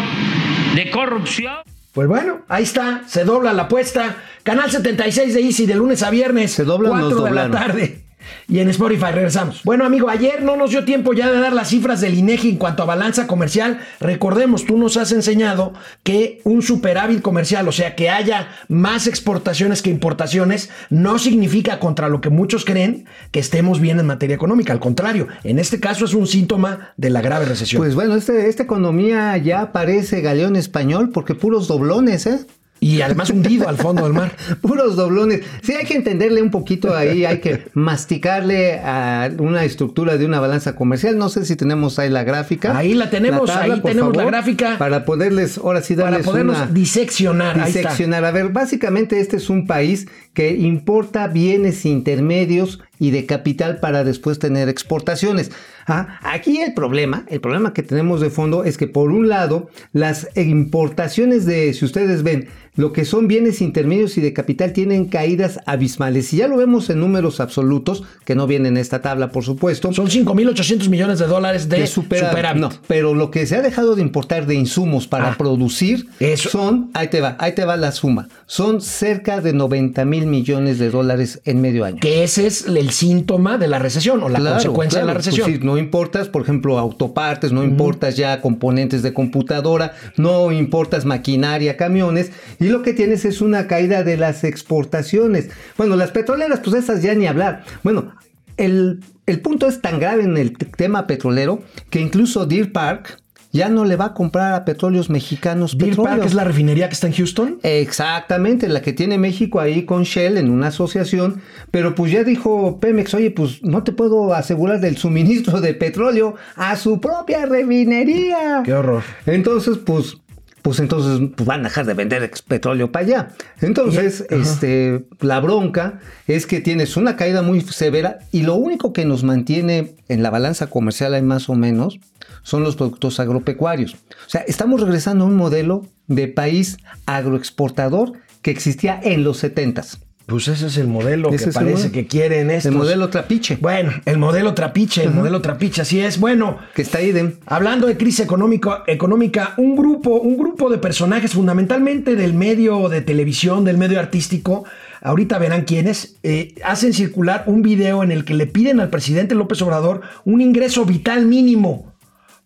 de 0.77 0.91
corrupción. 0.91 1.57
Pues 1.93 2.09
bueno, 2.09 2.39
ahí 2.49 2.63
está, 2.63 3.03
se 3.07 3.25
dobla 3.25 3.53
la 3.53 3.63
apuesta. 3.65 4.17
Canal 4.45 4.71
76 4.71 5.35
de 5.35 5.41
Easy 5.43 5.67
de 5.67 5.75
lunes 5.75 6.03
a 6.03 6.11
viernes, 6.11 6.53
¿Se 6.53 6.65
dobla 6.65 6.89
o 6.91 6.93
4 6.93 7.11
nos 7.11 7.25
de 7.25 7.31
la 7.33 7.51
tarde. 7.51 8.04
Y 8.49 8.59
en 8.59 8.69
Spotify 8.69 9.13
regresamos. 9.13 9.63
Bueno, 9.65 9.85
amigo, 9.85 10.09
ayer 10.09 10.43
no 10.43 10.57
nos 10.57 10.71
dio 10.71 10.85
tiempo 10.85 11.13
ya 11.13 11.31
de 11.31 11.39
dar 11.39 11.53
las 11.53 11.69
cifras 11.69 12.01
del 12.01 12.15
INEGI 12.15 12.51
en 12.51 12.57
cuanto 12.57 12.83
a 12.83 12.87
balanza 12.87 13.27
comercial. 13.27 13.81
Recordemos, 14.01 14.65
tú 14.65 14.77
nos 14.79 14.97
has 14.97 15.13
enseñado 15.13 15.73
que 16.03 16.41
un 16.45 16.63
superávit 16.63 17.23
comercial, 17.23 17.67
o 17.69 17.73
sea, 17.73 17.95
que 17.95 18.11
haya 18.11 18.49
más 18.69 19.07
exportaciones 19.07 19.83
que 19.83 19.91
importaciones, 19.91 20.71
no 20.91 21.19
significa 21.19 21.79
contra 21.79 22.09
lo 22.09 22.21
que 22.21 22.31
muchos 22.31 22.65
creen 22.65 23.07
que 23.31 23.41
estemos 23.41 23.81
bien 23.81 23.99
en 23.99 24.07
materia 24.07 24.37
económica. 24.37 24.73
Al 24.73 24.81
contrario, 24.81 25.29
en 25.43 25.59
este 25.59 25.81
caso 25.81 26.05
es 26.05 26.15
un 26.15 26.27
síntoma 26.27 26.93
de 26.97 27.11
la 27.11 27.23
grave 27.23 27.47
recesión. 27.47 27.81
Pues 27.81 27.95
bueno, 27.95 28.15
este, 28.15 28.49
esta 28.49 28.63
economía 28.63 29.37
ya 29.39 29.73
parece 29.73 30.21
galeón 30.21 30.57
español 30.57 31.11
porque 31.11 31.35
puros 31.35 31.69
doblones, 31.69 32.27
¿eh? 32.27 32.47
Y 32.85 33.01
además 33.01 33.31
hundido 33.31 33.67
al 33.67 33.79
fondo 33.79 34.03
del 34.03 34.13
mar. 34.13 34.37
Puros 34.61 34.95
doblones. 34.95 35.41
Sí, 35.63 35.73
hay 35.73 35.87
que 35.87 35.95
entenderle 35.95 36.43
un 36.43 36.51
poquito 36.51 36.95
ahí, 36.95 37.25
hay 37.25 37.41
que 37.41 37.69
masticarle 37.73 38.79
a 38.81 39.31
una 39.39 39.65
estructura 39.65 40.19
de 40.19 40.27
una 40.27 40.39
balanza 40.39 40.77
comercial. 40.77 41.17
No 41.17 41.31
sé 41.31 41.47
si 41.47 41.57
tenemos 41.57 41.99
ahí 41.99 42.11
la 42.11 42.25
gráfica. 42.25 42.77
Ahí 42.77 42.93
la 42.93 43.09
tenemos, 43.09 43.49
ahí 43.49 43.81
tenemos 43.81 44.15
la 44.15 44.25
gráfica. 44.27 44.77
Para 44.77 45.07
poderles, 45.07 45.57
ahora 45.57 45.81
sí, 45.81 45.95
Para 45.95 46.11
darles 46.11 46.27
podernos 46.27 46.59
una... 46.59 46.67
diseccionar. 46.67 47.65
Diseccionar. 47.65 48.23
A 48.27 48.31
ver, 48.33 48.51
básicamente 48.51 49.19
este 49.19 49.39
es 49.39 49.49
un 49.49 49.67
país 49.67 50.07
que 50.35 50.55
importa 50.55 51.27
bienes 51.29 51.87
intermedios 51.87 52.81
y 52.99 53.13
de 53.13 53.25
capital 53.25 53.81
para 53.81 54.05
después 54.05 54.39
tener 54.39 54.69
exportaciones. 54.69 55.51
Ah, 55.87 56.19
aquí 56.23 56.61
el 56.61 56.75
problema, 56.75 57.25
el 57.29 57.41
problema 57.41 57.73
que 57.73 57.83
tenemos 57.83 58.21
de 58.21 58.31
fondo 58.31 58.65
es 58.65 58.77
que 58.79 58.87
por 58.87 59.11
un 59.11 59.29
lado 59.29 59.69
las 59.93 60.29
importaciones 60.69 61.47
de, 61.47 61.73
si 61.75 61.85
ustedes 61.85 62.23
ven, 62.23 62.49
lo 62.77 62.93
que 62.93 63.05
son 63.05 63.29
bienes 63.29 63.61
intermedios 63.63 64.19
y 64.19 64.21
de 64.21 64.33
capital 64.33 64.73
tienen 64.73 65.05
caídas 65.05 65.61
abismales. 65.65 66.33
Y 66.33 66.39
ya 66.39 66.49
lo 66.49 66.57
vemos 66.57 66.91
en 66.91 66.99
números 66.99 67.39
absolutos, 67.39 68.03
que 68.25 68.35
no 68.35 68.49
vienen 68.49 68.73
en 68.73 68.79
esta 68.79 69.01
tabla, 69.01 69.31
por 69.31 69.45
supuesto. 69.45 69.93
Son 69.93 70.09
5.800 70.09 70.89
millones 70.89 71.21
de 71.21 71.27
dólares 71.27 71.69
de 71.69 71.87
supera- 71.87 72.31
superávit. 72.31 72.61
No, 72.61 72.71
pero 72.89 73.15
lo 73.15 73.31
que 73.31 73.47
se 73.47 73.55
ha 73.55 73.63
dejado 73.63 73.95
de 73.95 74.03
importar 74.03 74.47
de 74.47 74.57
insumos 74.57 75.07
para 75.07 75.31
Ah, 75.33 75.35
producir 75.39 76.07
eso. 76.19 76.49
son, 76.51 76.91
ahí 76.95 77.09
te 77.09 77.21
va, 77.21 77.37
ahí 77.39 77.53
te 77.55 77.65
va 77.65 77.77
la 77.77 77.93
suma, 77.93 78.29
son 78.47 78.81
cerca 78.81 79.41
de 79.41 79.53
90 79.53 80.05
mil 80.05 80.27
millones 80.27 80.81
de 80.81 80.91
dólares 80.91 81.41
en 81.45 81.61
medio 81.61 81.85
año. 81.85 81.99
Que 82.01 82.25
ese 82.25 82.47
es 82.49 82.67
el 82.67 82.91
síntoma 82.91 83.57
de 83.57 83.69
la 83.69 83.79
recesión 83.79 84.21
o 84.23 84.29
la 84.29 84.41
Claro, 84.41 84.55
consecuencia 84.57 84.99
de 84.99 85.05
la 85.07 85.13
claro, 85.13 85.19
recesión. 85.19 85.47
pues 85.47 85.59
sí, 85.61 85.65
no 85.65 85.74
importas, 85.79 86.29
por 86.29 86.43
ejemplo, 86.43 86.79
autopartes, 86.79 87.53
no 87.53 87.65
importas 87.65 88.17
ya 88.17 88.41
componentes 88.41 89.03
de 89.03 89.13
computadora, 89.13 89.95
no 90.17 90.53
importas 90.53 91.05
maquinaria, 91.05 91.77
camiones, 91.77 92.33
y 92.61 92.69
lo 92.69 92.83
que 92.83 92.93
tienes 92.93 93.25
es 93.25 93.41
una 93.41 93.67
caída 93.67 94.05
de 94.05 94.17
las 94.17 94.45
exportaciones. 94.45 95.51
Bueno, 95.77 95.97
las 95.97 96.11
petroleras, 96.11 96.61
pues 96.61 96.77
esas 96.77 97.03
ya 97.03 97.15
ni 97.15 97.27
hablar. 97.27 97.65
Bueno, 97.83 98.15
el, 98.57 99.01
el 99.27 99.41
punto 99.41 99.67
es 99.67 99.81
tan 99.81 99.99
grave 99.99 100.25
en 100.25 100.37
el 100.37 100.57
tema 100.57 101.07
petrolero 101.07 101.63
que 101.91 102.01
incluso 102.01 102.47
Deer 102.47 102.73
Park 102.73 103.24
ya 103.55 103.69
no 103.69 103.85
le 103.85 103.95
va 103.95 104.07
a 104.07 104.15
comprar 104.15 104.53
a 104.53 104.65
petróleos 104.65 105.09
mexicanos 105.09 105.79
Deer 105.79 105.91
petróleo. 105.91 106.17
Park 106.17 106.27
es 106.27 106.35
la 106.35 106.43
refinería 106.43 106.89
que 106.89 106.95
está 106.95 107.07
en 107.07 107.13
Houston. 107.13 107.61
Exactamente, 107.63 108.69
la 108.69 108.83
que 108.83 108.93
tiene 108.93 109.17
México 109.17 109.61
ahí 109.61 109.85
con 109.85 110.03
Shell 110.03 110.39
en 110.39 110.51
una 110.51 110.67
asociación, 110.67 111.41
pero 111.71 111.95
pues 111.95 112.11
ya 112.11 112.25
dijo 112.25 112.81
Pemex, 112.81 113.15
oye, 113.15 113.31
pues 113.31 113.63
no 113.63 113.85
te 113.85 113.93
puedo 113.93 114.35
asegurar 114.35 114.81
del 114.81 114.97
suministro 114.97 115.61
de 115.61 115.73
petróleo 115.73 116.35
a 116.57 116.75
su 116.75 117.01
propia 117.01 117.47
refinería. 117.47 118.63
Qué 118.65 118.75
horror. 118.75 119.05
Entonces, 119.25 119.79
pues 119.79 120.17
pues 120.65 120.79
entonces 120.79 121.29
pues, 121.37 121.47
van 121.47 121.61
a 121.61 121.65
dejar 121.65 121.85
de 121.85 121.93
vender 121.93 122.31
petróleo 122.49 122.91
para 122.91 123.05
allá. 123.05 123.29
Entonces, 123.61 124.25
este, 124.31 125.05
la 125.21 125.39
bronca 125.39 126.01
es 126.27 126.47
que 126.47 126.61
tienes 126.61 126.97
una 126.97 127.17
caída 127.17 127.43
muy 127.43 127.61
severa 127.61 128.21
y 128.33 128.45
lo 128.45 128.55
único 128.55 128.95
que 128.95 129.05
nos 129.05 129.25
mantiene 129.25 129.95
en 130.09 130.23
la 130.23 130.31
balanza 130.31 130.69
comercial 130.69 131.13
ahí 131.13 131.21
más 131.21 131.51
o 131.51 131.55
menos 131.55 132.01
son 132.45 132.63
los 132.63 132.77
productos 132.77 133.19
agropecuarios. 133.19 133.95
O 133.95 134.29
sea, 134.29 134.43
estamos 134.43 134.81
regresando 134.81 135.25
a 135.25 135.27
un 135.27 135.35
modelo 135.37 135.85
de 136.07 136.29
país 136.29 136.77
agroexportador 137.07 138.13
que 138.43 138.51
existía 138.51 139.01
en 139.03 139.25
los 139.25 139.43
70s. 139.43 139.99
Pues 140.27 140.49
ese 140.49 140.69
es 140.69 140.79
el 140.79 140.87
modelo 140.89 141.29
Ese 141.31 141.47
que 141.47 141.53
parece 141.53 141.75
modelo. 141.75 141.93
que 141.93 142.07
quieren 142.07 142.51
estos. 142.51 142.73
El 142.73 142.79
modelo 142.79 143.11
trapiche, 143.11 143.59
Bueno, 143.61 143.93
el 144.07 144.17
modelo 144.17 144.55
trapiche, 144.55 145.03
el 145.05 145.11
modelo 145.11 145.43
trapiche, 145.43 145.83
así 145.83 146.01
es. 146.01 146.19
Bueno, 146.19 146.57
que 146.75 146.81
está 146.81 146.97
ahí 146.99 147.13
de... 147.13 147.37
Hablando 147.45 147.87
de 147.87 147.99
crisis 147.99 148.27
económico- 148.27 148.85
económica, 148.87 149.53
un 149.59 149.77
grupo, 149.77 150.15
un 150.21 150.39
grupo 150.39 150.71
de 150.71 150.79
personajes 150.79 151.33
fundamentalmente 151.35 152.17
del 152.17 152.33
medio 152.33 152.89
de 152.89 153.03
televisión, 153.03 153.65
del 153.65 153.77
medio 153.77 154.01
artístico, 154.01 154.65
ahorita 155.03 155.37
verán 155.37 155.65
quiénes, 155.67 156.17
eh, 156.23 156.55
hacen 156.65 156.95
circular 156.95 157.45
un 157.47 157.61
video 157.61 158.03
en 158.03 158.11
el 158.11 158.25
que 158.25 158.33
le 158.33 158.47
piden 158.47 158.81
al 158.81 158.89
presidente 158.89 159.35
López 159.35 159.61
Obrador 159.61 160.01
un 160.25 160.41
ingreso 160.41 160.87
vital 160.87 161.27
mínimo 161.27 161.93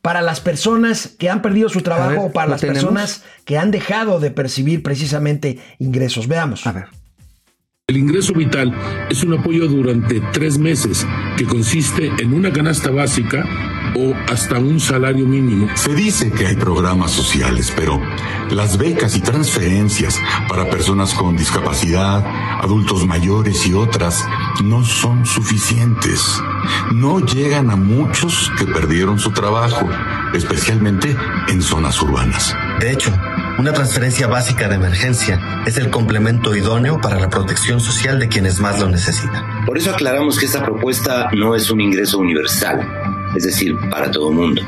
para 0.08 0.22
las 0.22 0.40
personas 0.40 1.16
que 1.18 1.28
han 1.28 1.42
perdido 1.42 1.68
su 1.68 1.82
trabajo 1.82 2.08
ver, 2.08 2.18
o 2.20 2.32
para 2.32 2.46
¿lo 2.46 2.52
las 2.52 2.62
tenemos? 2.62 2.82
personas 2.82 3.24
que 3.44 3.58
han 3.58 3.70
dejado 3.70 4.20
de 4.20 4.30
percibir 4.30 4.82
precisamente 4.82 5.58
ingresos. 5.78 6.28
Veamos. 6.28 6.66
A 6.66 6.72
ver. 6.72 6.86
El 7.86 7.98
ingreso 7.98 8.32
vital 8.32 8.74
es 9.10 9.22
un 9.22 9.38
apoyo 9.38 9.68
durante 9.68 10.22
tres 10.32 10.56
meses 10.56 11.06
que 11.36 11.44
consiste 11.44 12.10
en 12.20 12.32
una 12.32 12.50
canasta 12.50 12.90
básica 12.90 13.44
o 13.94 14.14
hasta 14.30 14.58
un 14.58 14.80
salario 14.80 15.26
mínimo. 15.26 15.68
Se 15.74 15.94
dice 15.94 16.30
que 16.30 16.46
hay 16.46 16.56
programas 16.56 17.10
sociales, 17.10 17.72
pero 17.74 18.00
las 18.50 18.78
becas 18.78 19.16
y 19.16 19.20
transferencias 19.20 20.18
para 20.48 20.68
personas 20.70 21.14
con 21.14 21.36
discapacidad, 21.36 22.24
adultos 22.60 23.06
mayores 23.06 23.66
y 23.66 23.74
otras 23.74 24.26
no 24.64 24.84
son 24.84 25.26
suficientes. 25.26 26.40
No 26.92 27.20
llegan 27.20 27.70
a 27.70 27.76
muchos 27.76 28.50
que 28.58 28.66
perdieron 28.66 29.18
su 29.18 29.32
trabajo, 29.32 29.88
especialmente 30.34 31.16
en 31.48 31.62
zonas 31.62 32.00
urbanas. 32.02 32.54
De 32.80 32.92
hecho, 32.92 33.12
una 33.58 33.72
transferencia 33.72 34.28
básica 34.28 34.68
de 34.68 34.76
emergencia 34.76 35.62
es 35.66 35.76
el 35.78 35.90
complemento 35.90 36.54
idóneo 36.54 37.00
para 37.00 37.18
la 37.18 37.28
protección 37.28 37.80
social 37.80 38.18
de 38.20 38.28
quienes 38.28 38.60
más 38.60 38.78
lo 38.78 38.88
necesitan. 38.88 39.64
Por 39.66 39.76
eso 39.76 39.90
aclaramos 39.90 40.38
que 40.38 40.46
esta 40.46 40.64
propuesta 40.64 41.28
no 41.36 41.56
es 41.56 41.70
un 41.70 41.80
ingreso 41.80 42.18
universal, 42.18 43.16
es 43.38 43.44
decir, 43.44 43.76
para 43.88 44.10
todo 44.10 44.32
mundo. 44.32 44.62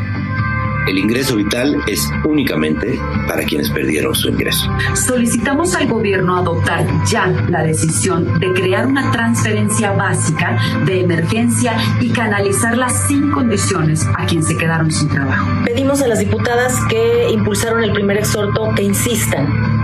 El 0.86 0.96
ingreso 0.96 1.36
vital 1.36 1.76
es 1.86 2.08
únicamente 2.24 2.98
para 3.28 3.42
quienes 3.42 3.68
perdieron 3.70 4.14
su 4.14 4.28
ingreso. 4.28 4.70
Solicitamos 4.94 5.74
al 5.74 5.88
gobierno 5.88 6.36
adoptar 6.36 6.86
ya 7.04 7.26
la 7.48 7.62
decisión 7.62 8.38
de 8.38 8.52
crear 8.54 8.86
una 8.86 9.10
transferencia 9.10 9.92
básica 9.92 10.56
de 10.86 11.00
emergencia 11.00 11.76
y 12.00 12.10
canalizarla 12.10 12.88
sin 12.88 13.30
condiciones 13.30 14.06
a 14.16 14.24
quien 14.26 14.42
se 14.42 14.56
quedaron 14.56 14.90
sin 14.90 15.08
trabajo. 15.08 15.50
Pedimos 15.64 16.00
a 16.00 16.08
las 16.08 16.20
diputadas 16.20 16.74
que 16.88 17.28
impulsaron 17.30 17.84
el 17.84 17.92
primer 17.92 18.18
exhorto 18.18 18.72
que 18.74 18.82
insistan 18.82 19.79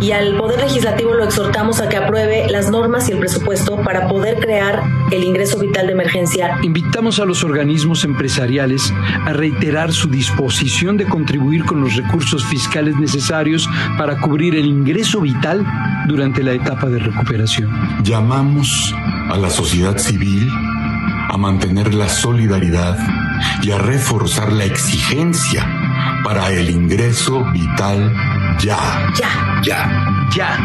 y 0.00 0.12
al 0.12 0.36
Poder 0.36 0.60
Legislativo 0.60 1.14
lo 1.14 1.24
exhortamos 1.24 1.80
a 1.80 1.88
que 1.88 1.96
apruebe 1.96 2.48
las 2.48 2.70
normas 2.70 3.08
y 3.08 3.12
el 3.12 3.18
presupuesto 3.18 3.76
para 3.82 4.08
poder 4.08 4.38
crear 4.38 4.82
el 5.10 5.24
ingreso 5.24 5.58
vital 5.58 5.86
de 5.86 5.92
emergencia. 5.92 6.58
Invitamos 6.62 7.18
a 7.20 7.24
los 7.24 7.44
organismos 7.44 8.04
empresariales 8.04 8.92
a 9.26 9.32
reiterar 9.32 9.92
su 9.92 10.08
disposición 10.08 10.96
de 10.96 11.04
contribuir 11.04 11.64
con 11.64 11.80
los 11.80 11.96
recursos 11.96 12.44
fiscales 12.44 12.96
necesarios 12.96 13.68
para 13.98 14.18
cubrir 14.20 14.54
el 14.54 14.66
ingreso 14.66 15.20
vital 15.20 15.66
durante 16.08 16.42
la 16.42 16.52
etapa 16.52 16.88
de 16.88 16.98
recuperación. 16.98 17.70
Llamamos 18.02 18.94
a 19.28 19.36
la 19.36 19.50
sociedad 19.50 19.98
civil 19.98 20.50
a 21.28 21.36
mantener 21.36 21.94
la 21.94 22.08
solidaridad 22.08 22.98
y 23.62 23.70
a 23.70 23.78
reforzar 23.78 24.52
la 24.52 24.64
exigencia 24.64 25.64
para 26.24 26.50
el 26.52 26.70
ingreso 26.70 27.44
vital 27.52 28.12
ya. 28.64 29.10
Ya. 29.18 29.60
Ya. 29.64 30.28
Ya. 30.34 30.58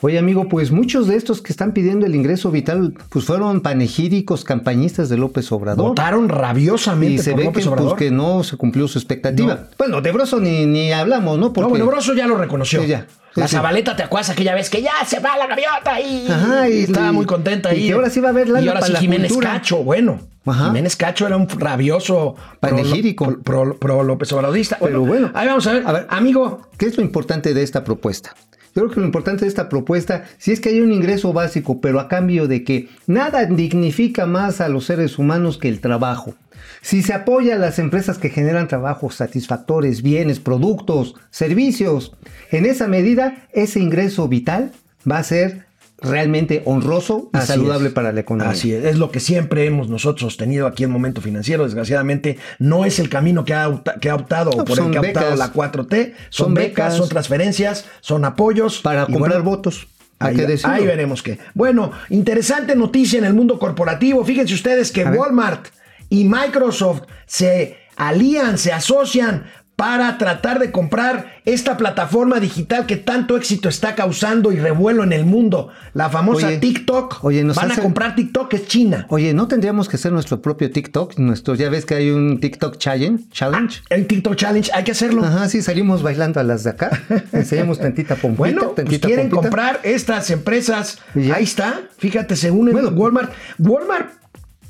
Oye, 0.00 0.18
amigo, 0.18 0.48
pues 0.50 0.70
muchos 0.70 1.06
de 1.06 1.16
estos 1.16 1.40
que 1.40 1.50
están 1.50 1.72
pidiendo 1.72 2.04
el 2.04 2.14
ingreso 2.14 2.50
vital, 2.50 2.92
pues 3.08 3.24
fueron 3.24 3.62
panegíricos 3.62 4.44
campañistas 4.44 5.08
de 5.08 5.16
López 5.16 5.50
Obrador. 5.50 5.88
Votaron 5.88 6.28
rabiosamente 6.28 7.14
Y 7.14 7.18
se 7.24 7.30
por 7.30 7.38
ve 7.40 7.44
López 7.46 7.64
que, 7.64 7.70
pues, 7.70 7.94
que 7.94 8.10
no 8.10 8.44
se 8.44 8.58
cumplió 8.58 8.86
su 8.86 8.98
expectativa. 8.98 9.54
No. 9.54 9.60
Bueno, 9.78 10.00
de 10.02 10.12
Broso 10.12 10.40
ni, 10.40 10.66
ni 10.66 10.92
hablamos, 10.92 11.38
¿no? 11.38 11.52
No, 11.56 11.68
bueno, 11.70 11.86
Broso 11.86 12.12
ya 12.12 12.26
lo 12.26 12.36
reconoció. 12.36 12.82
Sí, 12.82 12.88
ya. 12.88 13.06
La 13.34 13.48
sí. 13.48 13.56
Zabaleta, 13.56 13.96
¿te 13.96 14.02
acuerdas 14.02 14.28
aquella 14.30 14.54
vez 14.54 14.68
que 14.68 14.82
ya 14.82 14.92
se 15.06 15.20
va 15.20 15.36
la 15.38 15.46
gaviota 15.46 15.98
y, 16.00 16.30
Ajá, 16.30 16.68
y- 16.68 16.82
estaba 16.84 17.10
muy 17.10 17.24
contenta 17.24 17.72
y 17.74 17.78
ahí? 17.78 17.86
que 17.88 17.92
ahora 17.94 18.10
sí 18.10 18.20
va 18.20 18.28
a 18.28 18.30
haber 18.32 18.48
lana 18.48 18.64
Y 18.64 18.68
ahora 18.68 18.80
para 18.80 18.86
sí 18.88 18.92
la 18.92 19.00
Jiménez 19.00 19.32
cultura. 19.32 19.52
Cacho, 19.54 19.82
bueno. 19.82 20.20
Ajá. 20.46 20.66
Jiménez 20.66 20.96
Cacho 20.96 21.26
era 21.26 21.36
un 21.36 21.48
rabioso 21.48 22.34
Panegírico. 22.60 23.26
pro, 23.26 23.42
pro- 23.42 23.76
pro 23.78 24.02
López 24.02 24.32
Obradorista. 24.32 24.78
Pero 24.80 25.04
bueno. 25.04 25.30
Ahí 25.34 25.46
vamos 25.48 25.66
a 25.66 25.72
ver. 25.72 25.82
A 25.86 25.92
ver. 25.92 26.06
amigo. 26.10 26.68
¿Qué 26.78 26.86
es 26.86 26.96
lo 26.96 27.02
importante 27.02 27.54
de 27.54 27.62
esta 27.62 27.84
propuesta? 27.84 28.34
Yo 28.74 28.82
creo 28.82 28.90
que 28.90 29.00
lo 29.00 29.06
importante 29.06 29.44
de 29.44 29.48
esta 29.48 29.68
propuesta, 29.68 30.24
si 30.36 30.50
es 30.50 30.60
que 30.60 30.70
hay 30.70 30.80
un 30.80 30.90
ingreso 30.92 31.32
básico, 31.32 31.80
pero 31.80 32.00
a 32.00 32.08
cambio 32.08 32.48
de 32.48 32.64
que 32.64 32.88
nada 33.06 33.44
dignifica 33.46 34.26
más 34.26 34.60
a 34.60 34.68
los 34.68 34.86
seres 34.86 35.16
humanos 35.18 35.58
que 35.58 35.68
el 35.68 35.80
trabajo. 35.80 36.34
Si 36.82 37.00
se 37.02 37.12
apoya 37.14 37.54
a 37.54 37.58
las 37.58 37.78
empresas 37.78 38.18
que 38.18 38.30
generan 38.30 38.66
trabajos 38.66 39.14
satisfactores, 39.14 40.02
bienes, 40.02 40.40
productos, 40.40 41.14
servicios, 41.30 42.14
en 42.50 42.66
esa 42.66 42.88
medida 42.88 43.46
ese 43.52 43.78
ingreso 43.80 44.26
vital 44.28 44.72
va 45.10 45.18
a 45.18 45.22
ser 45.24 45.63
realmente 46.00 46.62
honroso 46.66 47.30
y 47.32 47.36
Así 47.38 47.46
saludable 47.48 47.88
es. 47.88 47.94
para 47.94 48.12
la 48.12 48.20
economía. 48.20 48.52
Así 48.52 48.72
es, 48.72 48.84
es 48.84 48.98
lo 48.98 49.10
que 49.10 49.20
siempre 49.20 49.64
hemos 49.66 49.88
nosotros 49.88 50.36
tenido 50.36 50.66
aquí 50.66 50.84
en 50.84 50.90
Momento 50.90 51.20
Financiero. 51.20 51.64
Desgraciadamente, 51.64 52.38
no 52.58 52.84
es 52.84 52.98
el 52.98 53.08
camino 53.08 53.44
que 53.44 53.54
ha, 53.54 53.82
que 54.00 54.10
ha 54.10 54.14
optado 54.14 54.50
o 54.50 54.64
por 54.64 54.78
el 54.78 54.90
que 54.90 54.98
ha 54.98 55.00
optado 55.00 55.36
la 55.36 55.52
4T. 55.52 56.12
Son, 56.30 56.46
Son 56.46 56.54
becas, 56.54 56.68
becas. 56.70 56.96
son 56.96 57.08
transferencias, 57.08 57.86
son 58.00 58.24
apoyos. 58.24 58.80
Para 58.80 59.06
comprar 59.06 59.42
bueno, 59.42 59.44
votos. 59.44 59.86
Hay 60.18 60.38
Ahí, 60.40 60.58
ahí 60.62 60.86
veremos 60.86 61.22
qué. 61.22 61.38
Bueno, 61.54 61.90
interesante 62.08 62.76
noticia 62.76 63.18
en 63.18 63.24
el 63.24 63.34
mundo 63.34 63.58
corporativo. 63.58 64.24
Fíjense 64.24 64.54
ustedes 64.54 64.92
que 64.92 65.02
A 65.02 65.10
ver. 65.10 65.18
Walmart 65.18 65.66
y 66.08 66.24
Microsoft 66.24 67.02
se 67.26 67.76
alían, 67.96 68.58
se 68.58 68.72
asocian 68.72 69.44
para 69.76 70.18
tratar 70.18 70.60
de 70.60 70.70
comprar 70.70 71.34
esta 71.44 71.76
plataforma 71.76 72.38
digital 72.38 72.86
que 72.86 72.96
tanto 72.96 73.36
éxito 73.36 73.68
está 73.68 73.94
causando 73.96 74.52
y 74.52 74.56
revuelo 74.56 75.02
en 75.02 75.12
el 75.12 75.26
mundo, 75.26 75.68
la 75.94 76.08
famosa 76.10 76.46
Oye, 76.46 76.58
TikTok. 76.58 77.24
oye, 77.24 77.42
nos 77.42 77.56
Van 77.56 77.70
hace- 77.72 77.80
a 77.80 77.82
comprar 77.82 78.14
TikTok, 78.14 78.48
que 78.48 78.56
es 78.56 78.66
China. 78.68 79.06
Oye, 79.08 79.34
¿no 79.34 79.48
tendríamos 79.48 79.88
que 79.88 79.96
hacer 79.96 80.12
nuestro 80.12 80.40
propio 80.40 80.70
TikTok? 80.70 81.18
Nuestro, 81.18 81.54
ya 81.56 81.68
ves 81.70 81.84
que 81.86 81.94
hay 81.96 82.10
un 82.10 82.38
TikTok 82.38 82.78
challenge. 82.78 83.24
challenge. 83.32 83.80
El 83.90 84.06
TikTok 84.06 84.36
Challenge, 84.36 84.70
hay 84.72 84.84
que 84.84 84.92
hacerlo. 84.92 85.24
Ajá, 85.24 85.48
sí, 85.48 85.60
salimos 85.60 86.02
bailando 86.02 86.38
a 86.38 86.44
las 86.44 86.62
de 86.64 86.70
acá. 86.70 87.02
Enseñamos 87.32 87.78
tantita 87.80 88.14
pompita, 88.14 88.38
Bueno, 88.38 88.60
pues 88.62 88.74
tantita 88.76 89.06
quieren 89.08 89.28
pompita. 89.28 89.48
comprar 89.50 89.80
estas 89.82 90.30
empresas. 90.30 90.98
Ahí 91.34 91.42
está. 91.44 91.80
Fíjate, 91.98 92.36
según 92.36 92.68
el 92.68 92.74
Bueno. 92.74 92.90
Walmart. 92.90 93.32
Walmart 93.58 94.10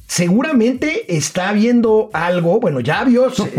seguramente 0.06 1.16
está 1.16 1.52
viendo 1.52 2.10
algo. 2.12 2.60
Bueno, 2.60 2.80
ya 2.80 3.04
vio. 3.04 3.30
se- 3.34 3.52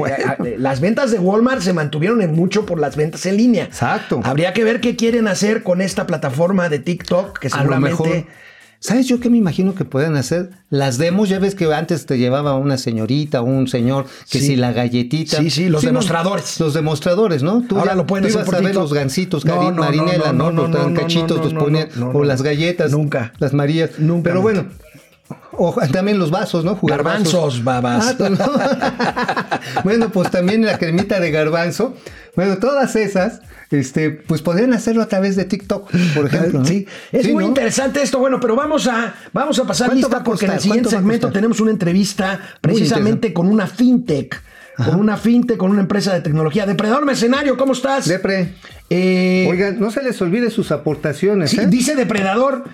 las 0.58 0.80
ventas 0.80 1.12
de 1.12 1.20
Walmart 1.20 1.62
se 1.62 1.74
mantuvieron 1.74 2.22
en 2.22 2.34
mucho 2.34 2.66
por 2.66 2.80
las 2.80 2.96
ventas 2.96 3.26
en 3.26 3.38
línea. 3.38 3.66
Exacto. 3.66 4.22
Habría 4.24 4.54
que 4.54 4.64
ver 4.64 4.82
qué 4.82 4.96
quieren 4.96 5.28
hacer 5.28 5.64
con 5.64 5.82
esta 5.82 6.06
plataforma 6.08 6.70
de 6.70 6.80
TikTok, 6.80 7.40
que 7.40 7.48
A 7.48 7.50
lo 7.52 7.58
seguramente. 7.58 8.04
mejor. 8.04 8.24
¿Sabes 8.78 9.08
yo 9.08 9.20
qué 9.20 9.32
me 9.32 9.38
imagino 9.38 9.74
que 9.74 9.84
pueden 9.84 10.16
hacer? 10.16 10.52
Las 10.70 11.00
demos, 11.00 11.28
ya 11.28 11.40
ves 11.40 11.56
que 11.56 11.74
antes 11.74 12.06
te 12.06 12.20
llevaba 12.20 12.56
una 12.56 12.78
señorita 12.78 13.42
o 13.42 13.46
un 13.46 13.68
señor 13.68 14.06
que 14.30 14.40
Sí. 14.40 14.48
si 14.48 14.56
la 14.58 14.74
galletita. 14.74 15.38
Sí, 15.38 15.50
sí, 15.50 15.70
los 15.70 15.82
demostradores. 15.82 16.60
los 16.60 16.76
demostradores, 16.76 17.42
¿no? 17.42 17.64
Tú 17.68 17.80
Ahora 17.80 17.92
ya- 17.94 17.96
lo 17.96 18.06
pueden 18.06 18.24
tú 18.26 18.28
hacer 18.28 18.40
ibas 18.42 18.46
por 18.46 18.56
a 18.56 18.60
ver 18.60 18.76
los 18.76 18.94
gancitos, 18.94 19.44
No, 19.44 19.56
no, 19.56 19.72
no, 19.72 19.82
Marinela, 19.82 20.34
no, 20.34 20.52
¿no? 20.52 20.68
no, 20.68 20.90
Los 20.90 21.00
cachitos 21.00 21.38
no, 21.38 21.44
los 21.46 21.54
ponían, 21.54 21.90
o 22.14 22.24
las 22.24 22.44
galletas. 22.44 22.92
Nunca. 22.92 23.34
Las 23.40 23.54
Marías. 23.54 23.92
Nunca, 23.98 24.24
Pero 24.24 24.36
nunca. 24.36 24.44
bueno. 24.54 24.66
O 25.58 25.74
también 25.92 26.20
los 26.20 26.32
vasos, 26.32 26.64
¿no? 26.66 26.76
Jugar 26.76 26.98
Garbanzos, 27.04 27.64
vasos. 27.64 27.64
babas. 27.64 28.16
Ah, 28.20 28.30
no. 28.30 29.82
bueno, 29.84 30.10
pues 30.10 30.30
también 30.30 30.66
la 30.66 30.78
cremita 30.78 31.20
de 31.20 31.32
garbanzo. 31.32 31.96
Bueno, 32.36 32.58
todas 32.58 32.96
esas, 32.96 33.40
este, 33.72 34.12
pues 34.12 34.42
podrían 34.42 34.74
hacerlo 34.74 35.02
a 35.02 35.08
través 35.08 35.36
de 35.36 35.46
TikTok, 35.46 35.90
por 36.14 36.26
ejemplo. 36.28 36.60
¿no? 36.60 36.66
Sí, 36.66 36.86
es 37.12 37.26
Sí, 37.26 37.32
muy 37.34 37.44
¿no? 37.44 37.48
interesante 37.50 38.02
esto. 38.02 38.20
Bueno, 38.20 38.40
pero 38.40 38.56
vamos 38.56 38.88
a, 38.88 39.16
vamos 39.34 39.58
a 39.58 39.64
pasar 39.66 39.88
¿Cuánto 39.88 40.08
lista 40.08 40.16
va 40.18 40.22
a 40.22 40.24
porque 40.26 40.46
en 40.46 40.52
el 40.52 40.60
siguiente 40.60 40.90
¿Cuánto 40.90 40.96
va 40.96 41.00
a 41.00 41.02
segmento 41.02 41.32
tenemos 41.32 41.60
una 41.62 41.72
entrevista 41.72 42.40
precisamente 42.62 43.34
con 43.34 43.48
una 43.48 43.66
fintech. 43.68 44.42
Con 44.76 44.96
una 45.00 45.16
fintech, 45.16 45.56
con 45.58 45.72
una 45.72 45.80
empresa 45.80 46.14
de 46.14 46.20
tecnología. 46.20 46.66
Depredador 46.66 47.06
Mercenario, 47.06 47.56
¿cómo 47.56 47.72
estás? 47.72 48.06
Depre. 48.10 48.56
Eh, 48.90 49.48
Oigan, 49.50 49.80
no 49.80 49.90
se 49.90 50.04
les 50.04 50.22
olvide 50.22 50.50
sus 50.52 50.72
aportaciones. 50.74 51.52
sí, 51.52 51.60
¿eh? 51.62 51.68
dice 51.68 51.96
Depredador. 51.96 52.66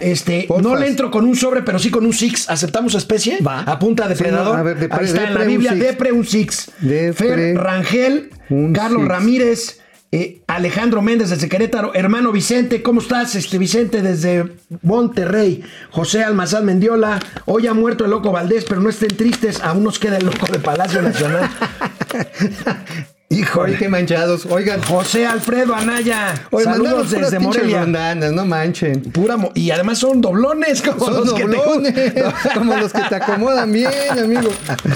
Este, 0.00 0.44
Porfas. 0.48 0.64
no 0.64 0.76
le 0.76 0.88
entro 0.88 1.10
con 1.10 1.24
un 1.24 1.36
sobre, 1.36 1.62
pero 1.62 1.78
sí 1.78 1.90
con 1.90 2.04
un 2.04 2.12
six. 2.12 2.50
¿Aceptamos 2.50 2.94
especie? 2.94 3.38
Va. 3.40 3.60
A 3.60 3.78
punta 3.78 4.08
de 4.08 4.16
Sí, 4.16 4.22
predador. 4.24 4.58
a 4.58 4.62
ver, 4.62 4.78
depre- 4.78 4.98
Ahí 4.98 5.04
está 5.06 5.28
en 5.28 5.34
la 5.34 5.40
un 5.42 5.46
Biblia, 5.46 5.70
six. 5.72 5.82
Depre 5.84 6.12
un 6.12 6.26
six. 6.26 6.70
Depre 6.80 7.28
Fer 7.28 7.56
Rangel, 7.56 8.30
un 8.50 8.72
Carlos 8.72 9.02
six. 9.02 9.08
Ramírez, 9.08 9.80
eh, 10.12 10.42
Alejandro 10.46 11.00
Méndez 11.02 11.30
desde 11.30 11.48
Querétaro, 11.48 11.92
hermano 11.94 12.30
Vicente, 12.32 12.82
¿cómo 12.82 13.00
estás? 13.00 13.34
Este 13.34 13.56
Vicente 13.58 14.02
desde 14.02 14.44
Monterrey, 14.82 15.62
José 15.90 16.22
Almazán 16.22 16.64
Mendiola, 16.66 17.18
hoy 17.46 17.66
ha 17.66 17.74
muerto 17.74 18.04
el 18.04 18.10
loco 18.10 18.30
Valdés, 18.30 18.64
pero 18.68 18.80
no 18.80 18.90
estén 18.90 19.16
tristes, 19.16 19.60
aún 19.62 19.82
nos 19.84 19.98
queda 19.98 20.18
el 20.18 20.26
loco 20.26 20.46
de 20.52 20.58
Palacio 20.60 21.02
Nacional. 21.02 21.48
Híjole, 23.30 23.76
qué 23.78 23.88
manchados. 23.88 24.46
Oigan, 24.46 24.80
José 24.82 25.26
Alfredo 25.26 25.74
Anaya, 25.74 26.34
Oye, 26.50 26.64
saludos 26.64 27.10
desde 27.10 27.38
Morelia. 27.40 27.80
rondanas, 27.80 28.32
no 28.32 28.44
manchen. 28.44 29.00
Pura 29.00 29.36
mo- 29.36 29.50
y 29.54 29.70
además 29.70 29.98
son 29.98 30.20
doblones 30.20 30.82
como 30.82 31.04
Son 31.04 31.14
los 31.14 31.32
que 31.32 31.44
te 31.46 32.24
como 32.54 32.76
los 32.76 32.92
que 32.92 33.00
te 33.08 33.14
acomodan 33.16 33.72
bien, 33.72 33.90
amigo. 34.22 34.50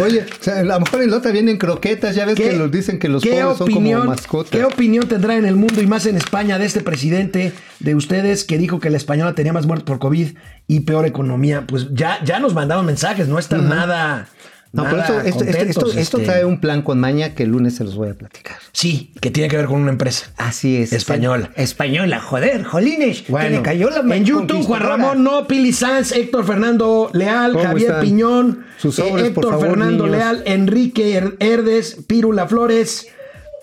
Oye, 0.05 0.21
o 0.41 0.45
sea, 0.45 0.63
la 0.63 0.77
otra 0.79 1.33
vienen 1.33 1.57
croquetas, 1.57 2.15
ya 2.15 2.27
ves 2.27 2.37
¿Qué- 2.37 2.51
que 2.51 2.57
los 2.57 2.71
dicen 2.71 2.99
que 3.01 3.09
los 3.09 3.25
pobres 3.25 3.57
son 3.59 3.73
como 3.73 4.05
mascotas. 4.05 4.51
¿Qué 4.53 4.63
opinión 4.65 5.09
tendrá 5.09 5.35
en 5.35 5.47
el 5.47 5.57
mundo 5.57 5.81
y 5.83 5.87
más 5.87 6.07
en 6.07 6.17
España 6.17 6.59
de 6.59 6.67
este 6.67 6.81
presidente 6.81 7.53
de 7.81 7.95
ustedes 7.95 8.45
que 8.45 8.59
dijo 8.59 8.79
que 8.79 8.91
la 8.91 8.99
española 8.99 9.35
tenía 9.35 9.53
más 9.55 9.67
muertos 9.67 9.87
por 9.87 9.99
COVID 9.99 10.37
y 10.69 10.81
peor 10.81 11.07
economía? 11.07 11.65
Pues 11.67 11.89
ya, 11.93 12.23
ya 12.25 12.39
nos 12.39 12.55
mandaron 12.55 12.87
mensajes, 12.87 13.27
no 13.27 13.39
están 13.39 13.69
nada. 13.69 14.29
No, 14.71 14.85
pero 14.85 14.97
nada 14.99 15.07
esto, 15.07 15.19
esto, 15.21 15.29
esto, 15.29 15.45
contentos, 15.45 15.69
esto- 15.89 16.01
esto 16.01 16.17
este. 16.19 16.31
trae 16.31 16.45
un 16.45 16.61
plan 16.61 16.83
con 16.83 17.01
maña 17.01 17.35
que 17.35 17.45
el 17.45 17.51
lunes 17.51 17.75
se 17.77 17.85
los 17.85 17.97
voy 17.97 18.11
a 18.11 18.15
platicar. 18.15 18.57
Sí, 18.73 19.13
que 19.21 19.31
tiene 19.31 19.49
que 19.49 19.57
ver 19.57 19.67
con 19.67 19.81
una 19.81 19.91
empresa. 19.91 20.27
Así 20.37 20.77
es. 20.77 20.93
Española. 20.93 21.51
Española, 21.57 22.21
joder, 22.21 22.65
jolines. 22.65 23.23
que 23.23 23.51
le 23.51 23.63
cayó 23.63 23.89
la 23.91 24.01
en 24.15 24.25
YouTube, 24.25 24.63
Juan. 24.65 24.83
Ramón, 24.83 25.25
no, 25.25 25.47
Pili 25.47 25.73
Sanz, 25.73 26.13
Héctor 26.13 26.45
Fernando 26.45 27.11
Leal, 27.15 27.53
¿Cómo 27.53 27.65
Javier 27.65 27.89
están? 27.91 28.05
Piñón, 28.05 28.65
Sus 28.77 28.99
eh, 28.99 29.05
por 29.09 29.21
Héctor 29.21 29.51
favor, 29.53 29.69
Fernando 29.71 30.05
niños. 30.05 30.19
Leal, 30.19 30.43
Enrique 30.47 31.19
Her- 31.19 31.37
Herdes, 31.41 31.97
Pirula 32.07 32.47
Flores. 32.47 33.09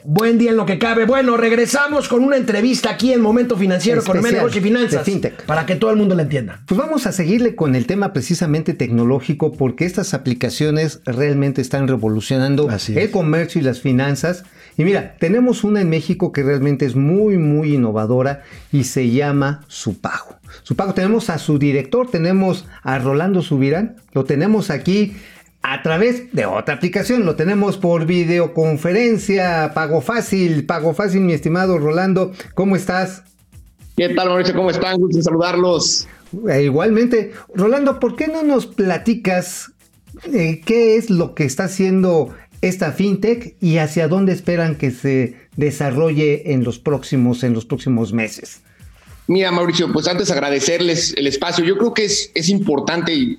Buen 0.08 0.38
día 0.38 0.52
en 0.52 0.58
lo 0.58 0.68
que 0.68 0.78
cabe. 0.78 1.06
Bueno, 1.06 1.36
regresamos 1.36 2.08
con 2.08 2.24
una 2.24 2.38
entrevista 2.38 2.92
aquí 2.92 3.12
en 3.12 3.22
Momento 3.22 3.58
Financiero, 3.58 4.00
Especial, 4.02 4.18
Economía, 4.20 4.40
Negocio 4.40 4.62
y 4.62 4.64
Finanzas. 4.64 4.92
de 5.04 5.12
fintech. 5.12 5.44
Para 5.46 5.66
que 5.66 5.76
todo 5.76 5.90
el 5.90 5.98
mundo 5.98 6.14
la 6.14 6.22
entienda. 6.22 6.62
Pues 6.68 6.78
vamos 6.80 7.08
a 7.08 7.12
seguirle 7.12 7.56
con 7.56 7.74
el 7.74 7.88
tema 7.88 8.14
precisamente 8.14 8.76
tecnológico 8.76 9.54
porque 9.54 9.86
estas 9.86 10.14
aplicaciones 10.14 11.02
realmente 11.06 11.60
están 11.62 11.88
revolucionando 11.88 12.70
Así 12.70 12.92
es. 12.92 13.00
el 13.00 13.10
comercio 13.10 13.60
y 13.60 13.64
las 13.64 13.82
finanzas. 13.82 14.44
Y 14.78 14.84
mira, 14.84 15.16
tenemos 15.18 15.64
una 15.64 15.82
en 15.82 15.90
México 15.90 16.32
que 16.32 16.44
realmente 16.44 16.86
es 16.86 16.96
muy, 16.96 17.40
muy 17.40 17.74
innovadora 17.74 18.44
y 18.72 18.84
se 18.84 19.10
llama 19.10 19.62
Supago. 19.68 20.36
Supago, 20.62 20.94
tenemos 20.94 21.32
a 21.32 21.40
su 21.40 21.58
director, 21.58 22.12
tenemos 22.12 22.68
a 22.84 23.00
Rolando 23.00 23.42
Subirán, 23.42 23.96
lo 24.14 24.24
tenemos 24.24 24.70
aquí 24.70 25.16
a 25.68 25.82
través 25.82 26.32
de 26.32 26.46
otra 26.46 26.76
aplicación, 26.76 27.26
lo 27.26 27.36
tenemos 27.36 27.78
por 27.78 28.06
videoconferencia, 28.06 29.72
Pago 29.74 30.00
Fácil, 30.00 30.68
Pago 30.68 30.94
Fácil, 30.94 31.22
mi 31.22 31.34
estimado 31.34 31.80
Rolando, 31.80 32.34
¿cómo 32.54 32.76
estás? 32.76 33.24
¿Qué 33.98 34.10
tal, 34.10 34.30
Mauricio? 34.30 34.54
¿Cómo 34.54 34.70
están? 34.70 35.00
Gusto 35.00 35.24
saludarlos. 35.24 36.08
Eh, 36.50 36.66
igualmente, 36.66 37.32
Rolando, 37.56 38.00
¿por 38.00 38.16
qué 38.16 38.28
no 38.28 38.44
nos 38.44 38.68
platicas 38.68 39.72
eh, 40.32 40.62
qué 40.64 40.98
es 40.98 41.10
lo 41.10 41.34
que 41.34 41.46
está 41.46 41.64
haciendo 41.64 42.36
esta 42.62 42.92
fintech 42.92 43.56
y 43.60 43.78
hacia 43.78 44.08
dónde 44.08 44.34
esperan 44.34 44.76
que 44.76 44.92
se 44.92 45.36
desarrolle 45.58 46.54
en 46.54 46.64
los 46.64 46.78
próximos, 46.78 47.44
en 47.44 47.54
los 47.54 47.66
próximos 47.66 48.14
meses? 48.14 48.62
Mira, 49.28 49.52
Mauricio, 49.52 49.92
pues 49.92 50.08
antes 50.08 50.30
agradecerles 50.30 51.14
el 51.18 51.26
espacio. 51.26 51.64
Yo 51.66 51.78
creo 51.78 51.94
que 51.94 52.06
es, 52.06 52.32
es 52.36 52.50
importante, 52.50 53.14
y, 53.14 53.36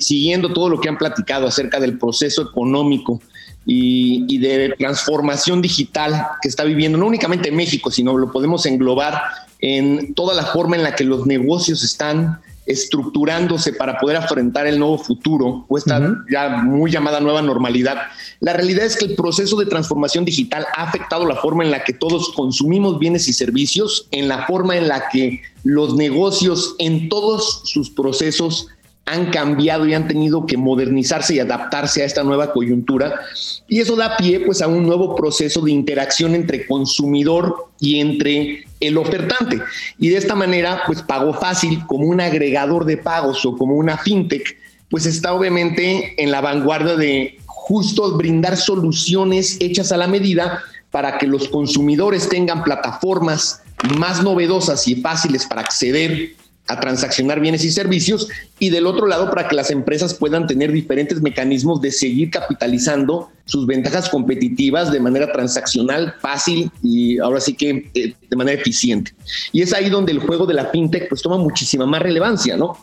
siguiendo 0.00 0.52
todo 0.52 0.70
lo 0.70 0.80
que 0.80 0.88
han 0.88 0.96
platicado 0.96 1.46
acerca 1.46 1.78
del 1.78 1.98
proceso 1.98 2.42
económico 2.42 3.20
y, 3.66 4.24
y 4.28 4.38
de 4.38 4.74
transformación 4.78 5.60
digital 5.60 6.26
que 6.40 6.48
está 6.48 6.64
viviendo, 6.64 6.96
no 6.96 7.06
únicamente 7.06 7.50
México, 7.50 7.90
sino 7.90 8.16
lo 8.16 8.32
podemos 8.32 8.64
englobar 8.64 9.20
en 9.58 10.14
toda 10.14 10.34
la 10.34 10.46
forma 10.46 10.76
en 10.76 10.82
la 10.82 10.94
que 10.94 11.04
los 11.04 11.26
negocios 11.26 11.82
están 11.82 12.40
estructurándose 12.66 13.72
para 13.72 13.98
poder 13.98 14.16
afrontar 14.16 14.66
el 14.66 14.78
nuevo 14.78 14.98
futuro 14.98 15.64
o 15.68 15.78
esta 15.78 16.00
ya 16.30 16.48
muy 16.48 16.90
llamada 16.90 17.20
nueva 17.20 17.42
normalidad. 17.42 17.98
La 18.40 18.52
realidad 18.52 18.84
es 18.84 18.96
que 18.96 19.06
el 19.06 19.14
proceso 19.14 19.56
de 19.56 19.66
transformación 19.66 20.24
digital 20.24 20.66
ha 20.76 20.84
afectado 20.84 21.26
la 21.26 21.36
forma 21.36 21.64
en 21.64 21.70
la 21.70 21.84
que 21.84 21.92
todos 21.92 22.30
consumimos 22.30 22.98
bienes 22.98 23.28
y 23.28 23.32
servicios, 23.32 24.08
en 24.10 24.28
la 24.28 24.46
forma 24.46 24.76
en 24.76 24.88
la 24.88 25.08
que 25.08 25.42
los 25.64 25.96
negocios 25.96 26.74
en 26.78 27.08
todos 27.08 27.62
sus 27.64 27.90
procesos 27.90 28.68
han 29.10 29.30
cambiado 29.30 29.86
y 29.86 29.94
han 29.94 30.06
tenido 30.06 30.46
que 30.46 30.56
modernizarse 30.56 31.34
y 31.34 31.40
adaptarse 31.40 32.02
a 32.02 32.04
esta 32.04 32.22
nueva 32.22 32.52
coyuntura. 32.52 33.20
Y 33.68 33.80
eso 33.80 33.96
da 33.96 34.16
pie 34.16 34.40
pues 34.40 34.62
a 34.62 34.68
un 34.68 34.86
nuevo 34.86 35.16
proceso 35.16 35.60
de 35.62 35.72
interacción 35.72 36.34
entre 36.36 36.64
consumidor 36.64 37.70
y 37.80 37.98
entre 37.98 38.64
el 38.78 38.96
ofertante. 38.96 39.60
Y 39.98 40.10
de 40.10 40.16
esta 40.16 40.36
manera, 40.36 40.82
pues 40.86 41.02
Pago 41.02 41.34
Fácil, 41.34 41.84
como 41.86 42.06
un 42.06 42.20
agregador 42.20 42.84
de 42.84 42.98
pagos 42.98 43.44
o 43.44 43.56
como 43.56 43.74
una 43.74 43.98
fintech, 43.98 44.56
pues 44.88 45.06
está 45.06 45.34
obviamente 45.34 46.14
en 46.22 46.30
la 46.30 46.40
vanguardia 46.40 46.94
de 46.94 47.36
justo 47.46 48.16
brindar 48.16 48.56
soluciones 48.56 49.56
hechas 49.60 49.90
a 49.90 49.96
la 49.96 50.06
medida 50.06 50.62
para 50.92 51.18
que 51.18 51.26
los 51.26 51.48
consumidores 51.48 52.28
tengan 52.28 52.62
plataformas 52.62 53.62
más 53.98 54.22
novedosas 54.22 54.86
y 54.86 54.96
fáciles 54.96 55.46
para 55.46 55.62
acceder 55.62 56.34
a 56.66 56.78
transaccionar 56.78 57.40
bienes 57.40 57.64
y 57.64 57.70
servicios 57.70 58.28
y 58.58 58.70
del 58.70 58.86
otro 58.86 59.06
lado 59.06 59.28
para 59.28 59.48
que 59.48 59.56
las 59.56 59.70
empresas 59.70 60.14
puedan 60.14 60.46
tener 60.46 60.70
diferentes 60.70 61.20
mecanismos 61.20 61.80
de 61.80 61.90
seguir 61.90 62.30
capitalizando 62.30 63.30
sus 63.44 63.66
ventajas 63.66 64.08
competitivas 64.08 64.92
de 64.92 65.00
manera 65.00 65.32
transaccional, 65.32 66.14
fácil 66.20 66.70
y 66.82 67.18
ahora 67.18 67.40
sí 67.40 67.54
que 67.54 67.90
eh, 67.94 68.14
de 68.28 68.36
manera 68.36 68.60
eficiente. 68.60 69.12
Y 69.52 69.62
es 69.62 69.74
ahí 69.74 69.90
donde 69.90 70.12
el 70.12 70.20
juego 70.20 70.46
de 70.46 70.54
la 70.54 70.66
fintech 70.66 71.08
pues 71.08 71.22
toma 71.22 71.38
muchísima 71.38 71.86
más 71.86 72.02
relevancia, 72.02 72.56
¿no? 72.56 72.76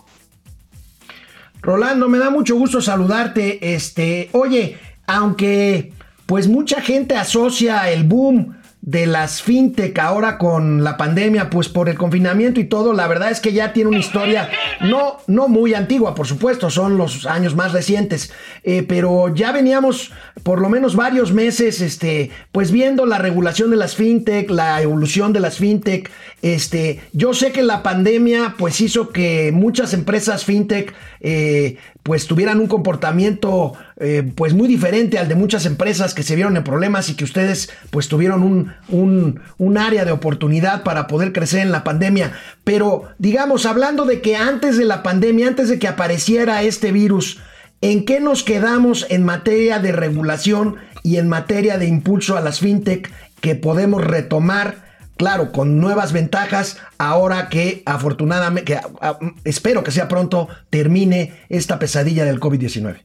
Rolando, 1.62 2.10
me 2.10 2.18
da 2.18 2.30
mucho 2.30 2.56
gusto 2.56 2.82
saludarte. 2.82 3.74
Este, 3.74 4.30
oye, 4.34 4.78
aunque 5.06 5.94
pues 6.26 6.48
mucha 6.50 6.82
gente 6.82 7.16
asocia 7.16 7.90
el 7.90 8.04
boom 8.04 8.57
de 8.88 9.06
las 9.06 9.42
fintech 9.42 10.00
ahora 10.00 10.38
con 10.38 10.82
la 10.82 10.96
pandemia, 10.96 11.50
pues 11.50 11.68
por 11.68 11.90
el 11.90 11.98
confinamiento 11.98 12.62
y 12.62 12.64
todo, 12.64 12.94
la 12.94 13.06
verdad 13.08 13.32
es 13.32 13.42
que 13.42 13.52
ya 13.52 13.74
tiene 13.74 13.90
una 13.90 14.00
historia 14.00 14.50
no, 14.80 15.18
no 15.28 15.50
muy 15.50 15.74
antigua, 15.74 16.16
por 16.16 16.26
supuesto, 16.26 16.70
son 16.70 16.98
los 16.98 17.26
años 17.26 17.54
más 17.54 17.74
recientes, 17.74 18.32
eh, 18.64 18.84
pero 18.88 19.36
ya 19.36 19.52
veníamos 19.52 20.14
por 20.42 20.62
lo 20.62 20.70
menos 20.70 20.96
varios 20.96 21.34
meses, 21.34 21.82
este, 21.82 22.32
pues 22.54 22.72
viendo 22.72 23.06
la 23.06 23.18
regulación 23.18 23.72
de 23.72 23.76
las 23.76 23.98
fintech, 23.98 24.50
la 24.50 24.82
evolución 24.82 25.34
de 25.34 25.42
las 25.42 25.58
fintech, 25.58 26.10
este, 26.44 27.02
yo 27.14 27.34
sé 27.34 27.52
que 27.52 27.64
la 27.64 27.82
pandemia 27.82 28.56
pues 28.60 28.80
hizo 28.80 29.10
que 29.10 29.52
muchas 29.52 29.94
empresas 29.94 30.46
fintech 30.46 30.94
eh, 31.20 31.78
pues 32.04 32.28
tuvieran 32.28 32.60
un 32.60 32.68
comportamiento 32.68 33.74
eh, 34.00 34.32
pues 34.36 34.54
muy 34.54 34.68
diferente 34.68 35.18
al 35.18 35.28
de 35.28 35.34
muchas 35.34 35.66
empresas 35.66 36.14
que 36.14 36.22
se 36.22 36.36
vieron 36.36 36.56
en 36.56 36.64
problemas 36.64 37.10
y 37.10 37.16
que 37.16 37.24
ustedes 37.24 37.72
pues 37.90 38.08
tuvieron 38.08 38.44
un, 38.44 38.72
un, 38.88 39.42
un 39.58 39.78
área 39.80 40.06
de 40.06 40.12
oportunidad 40.12 40.84
para 40.84 41.08
poder 41.08 41.34
crecer 41.34 41.62
en 41.62 41.72
la 41.72 41.84
pandemia. 41.84 42.34
Pero 42.64 43.10
digamos, 43.18 43.66
hablando 43.66 44.06
de 44.06 44.22
que 44.22 44.36
antes 44.36 44.78
de 44.78 44.86
la 44.86 45.02
pandemia, 45.02 45.48
antes 45.48 45.70
de 45.70 45.80
que 45.80 45.88
apareciera 45.88 46.62
este 46.62 46.92
virus, 46.92 47.40
¿en 47.82 48.06
qué 48.06 48.20
nos 48.20 48.44
quedamos 48.44 49.08
en 49.10 49.24
materia 49.24 49.80
de 49.80 49.92
regulación 49.92 50.76
y 51.02 51.18
en 51.18 51.28
materia 51.28 51.80
de 51.80 51.88
impulso 51.88 52.38
a 52.38 52.42
las 52.42 52.60
fintech 52.60 53.12
que 53.42 53.56
podemos 53.56 54.04
retomar? 54.04 54.87
Claro, 55.18 55.52
con 55.52 55.80
nuevas 55.80 56.14
ventajas, 56.14 56.78
ahora 57.00 57.50
que 57.50 57.82
afortunadamente, 57.86 58.74
que, 58.74 58.76
a, 58.76 59.20
espero 59.44 59.84
que 59.84 59.92
sea 59.92 60.08
pronto, 60.08 60.48
termine 60.70 61.34
esta 61.50 61.80
pesadilla 61.80 62.24
del 62.24 62.40
COVID-19. 62.40 63.02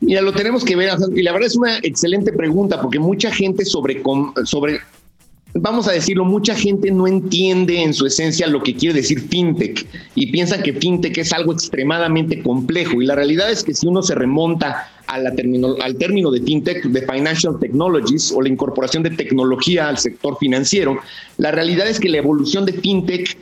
Mira, 0.00 0.20
lo 0.20 0.32
tenemos 0.32 0.64
que 0.64 0.76
ver, 0.76 0.90
y 1.14 1.22
la 1.22 1.32
verdad 1.32 1.46
es 1.46 1.56
una 1.56 1.78
excelente 1.78 2.32
pregunta, 2.32 2.82
porque 2.82 2.98
mucha 2.98 3.30
gente 3.30 3.64
sobre, 3.64 4.02
sobre, 4.44 4.80
vamos 5.54 5.88
a 5.88 5.92
decirlo, 5.92 6.24
mucha 6.24 6.54
gente 6.54 6.90
no 6.90 7.06
entiende 7.06 7.82
en 7.82 7.94
su 7.94 8.06
esencia 8.06 8.46
lo 8.46 8.62
que 8.62 8.74
quiere 8.74 8.96
decir 8.96 9.20
fintech 9.20 9.86
y 10.14 10.30
piensan 10.30 10.62
que 10.62 10.74
fintech 10.74 11.16
es 11.16 11.32
algo 11.32 11.52
extremadamente 11.52 12.42
complejo. 12.42 13.00
Y 13.00 13.06
la 13.06 13.14
realidad 13.14 13.50
es 13.50 13.64
que 13.64 13.72
si 13.72 13.86
uno 13.86 14.02
se 14.02 14.14
remonta 14.14 14.90
a 15.06 15.18
la 15.18 15.34
termino, 15.34 15.76
al 15.80 15.96
término 15.96 16.30
de 16.30 16.40
fintech, 16.40 16.84
de 16.84 17.02
financial 17.02 17.58
technologies 17.58 18.32
o 18.32 18.42
la 18.42 18.48
incorporación 18.48 19.02
de 19.02 19.10
tecnología 19.10 19.88
al 19.88 19.98
sector 19.98 20.36
financiero, 20.38 20.98
la 21.38 21.50
realidad 21.50 21.88
es 21.88 22.00
que 22.00 22.08
la 22.08 22.18
evolución 22.18 22.64
de 22.64 22.72
fintech 22.72 23.36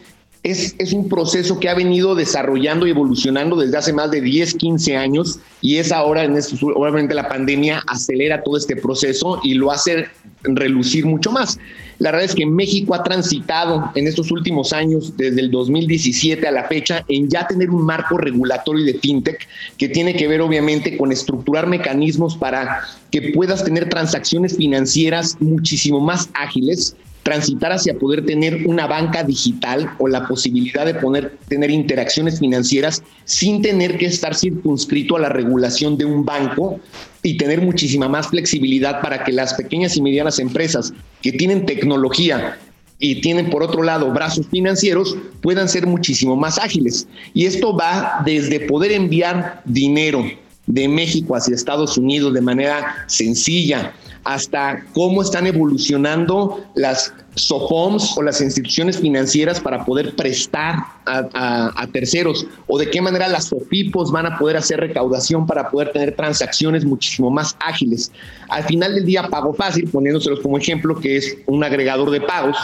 es, 0.45 0.75
es, 0.79 0.93
un 0.93 1.09
proceso 1.09 1.59
que 1.59 1.71
ha 1.71 1.75
venido 1.75 2.15
desarrollando 2.15 2.87
y 2.87 2.91
evolucionando 2.91 3.57
desde 3.57 3.79
hace 3.79 3.93
más 3.95 4.11
de 4.11 4.21
10, 4.21 4.55
15 4.55 4.97
años 4.97 5.41
y 5.63 5.79
es 5.79 5.91
ahora, 5.91 6.23
en 6.25 6.37
estos, 6.37 6.63
obviamente 6.63 7.15
la 7.15 7.29
pandemia 7.29 7.83
acelera 7.87 8.43
todo 8.43 8.59
este 8.59 8.77
proceso 8.77 9.41
y 9.43 9.55
lo 9.55 9.71
hace 9.71 10.07
relucir 10.43 11.07
mucho 11.07 11.33
más. 11.33 11.59
La 11.99 12.11
verdad 12.11 12.27
es 12.27 12.35
que 12.35 12.45
México 12.45 12.95
ha 12.95 13.03
transitado 13.03 13.91
en 13.95 14.07
estos 14.07 14.31
últimos 14.31 14.75
años, 14.75 15.17
desde 15.17 15.41
el 15.41 15.51
2017 15.51 16.47
a 16.47 16.51
la 16.51 16.65
fecha, 16.65 17.05
en 17.09 17.31
ya 17.31 17.47
tener 17.47 17.71
un 17.71 17.83
marco 17.83 18.19
regulatorio 18.19 18.85
de 18.85 18.99
fintech 18.99 19.49
que 19.79 19.89
tiene 19.89 20.15
que 20.15 20.29
ver 20.29 20.43
obviamente 20.43 20.99
con 20.99 21.11
estructurar 21.11 21.67
mecanismos 21.67 22.37
para 22.37 22.81
que 23.11 23.33
puedas 23.33 23.65
tener 23.65 23.89
transacciones 23.89 24.59
financieras 24.59 25.39
muchísimo 25.41 26.01
más 26.01 26.29
ágiles, 26.35 26.95
transitar 27.25 27.73
hacia 27.73 27.99
poder 27.99 28.25
tener 28.25 28.67
una 28.67 28.87
banca 28.87 29.25
digital 29.25 29.91
o 29.99 30.07
la 30.07 30.29
posibilidad 30.29 30.87
de 30.87 30.95
poder 30.95 31.37
tener 31.49 31.71
interacciones 31.71 32.39
financieras 32.39 33.03
sin 33.25 33.63
tener 33.63 33.99
que 33.99 34.07
estar 34.07 34.35
circunscrito 34.35 35.17
a 35.17 35.21
la 35.21 35.31
regulación 35.31 35.97
de 35.97 36.05
un 36.05 36.25
banco 36.25 36.79
y 37.23 37.39
tener 37.39 37.63
muchísima 37.63 38.09
más 38.09 38.29
flexibilidad 38.29 39.01
para 39.01 39.25
que 39.25 39.33
las 39.33 39.55
pequeñas 39.55 39.97
y 39.97 40.03
medianas 40.03 40.39
empresas 40.39 40.93
que 41.23 41.33
tienen 41.33 41.65
tecnología 41.65 42.59
y 42.99 43.23
tienen 43.23 43.49
por 43.49 43.63
otro 43.63 43.83
lado 43.83 44.13
brazos 44.13 44.47
financieros 44.49 45.17
puedan 45.41 45.69
ser 45.69 45.87
muchísimo 45.87 46.37
más 46.37 46.59
ágiles. 46.59 47.09
Y 47.33 47.47
esto 47.47 47.75
va 47.75 48.21
desde 48.25 48.61
poder 48.61 48.93
enviar 48.93 49.63
dinero 49.65 50.25
de 50.67 50.89
México 50.89 51.37
hacia 51.37 51.55
Estados 51.55 51.97
Unidos 51.99 52.35
de 52.35 52.41
manera 52.41 53.05
sencilla, 53.07 53.93
hasta 54.25 54.85
cómo 54.95 55.23
están 55.23 55.47
evolucionando 55.47 56.65
las 56.75 57.13
SOFOMs 57.35 58.17
o 58.17 58.23
las 58.23 58.41
instituciones 58.41 58.99
financieras 58.99 59.61
para 59.61 59.85
poder 59.85 60.15
prestar 60.17 60.77
a, 61.07 61.87
terceros, 61.93 62.47
o 62.67 62.79
de 62.79 62.91
qué 62.91 63.03
manera 63.03 63.29
las 63.29 63.45
SOFIPOS 63.47 64.11
van 64.11 64.27
a 64.27 64.39
poder 64.39 64.57
hacer 64.57 64.81
recaudación 64.81 65.47
para 65.47 65.71
poder 65.71 65.93
tener 65.93 66.17
transacciones 66.17 66.85
muchísimo 66.85 67.31
más 67.31 67.57
ágiles. 67.61 68.11
Al 68.49 68.65
final 68.65 68.95
del 68.95 69.05
día, 69.05 69.29
Pago 69.29 69.53
Fácil, 69.53 69.89
poniéndoselos 69.89 70.41
como 70.41 70.57
ejemplo, 70.57 70.99
que 70.99 71.17
es 71.17 71.37
un 71.47 71.63
agregador 71.63 72.11
de 72.11 72.21
pagos, 72.21 72.57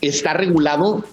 está 0.00 0.34
regulado 0.34 1.04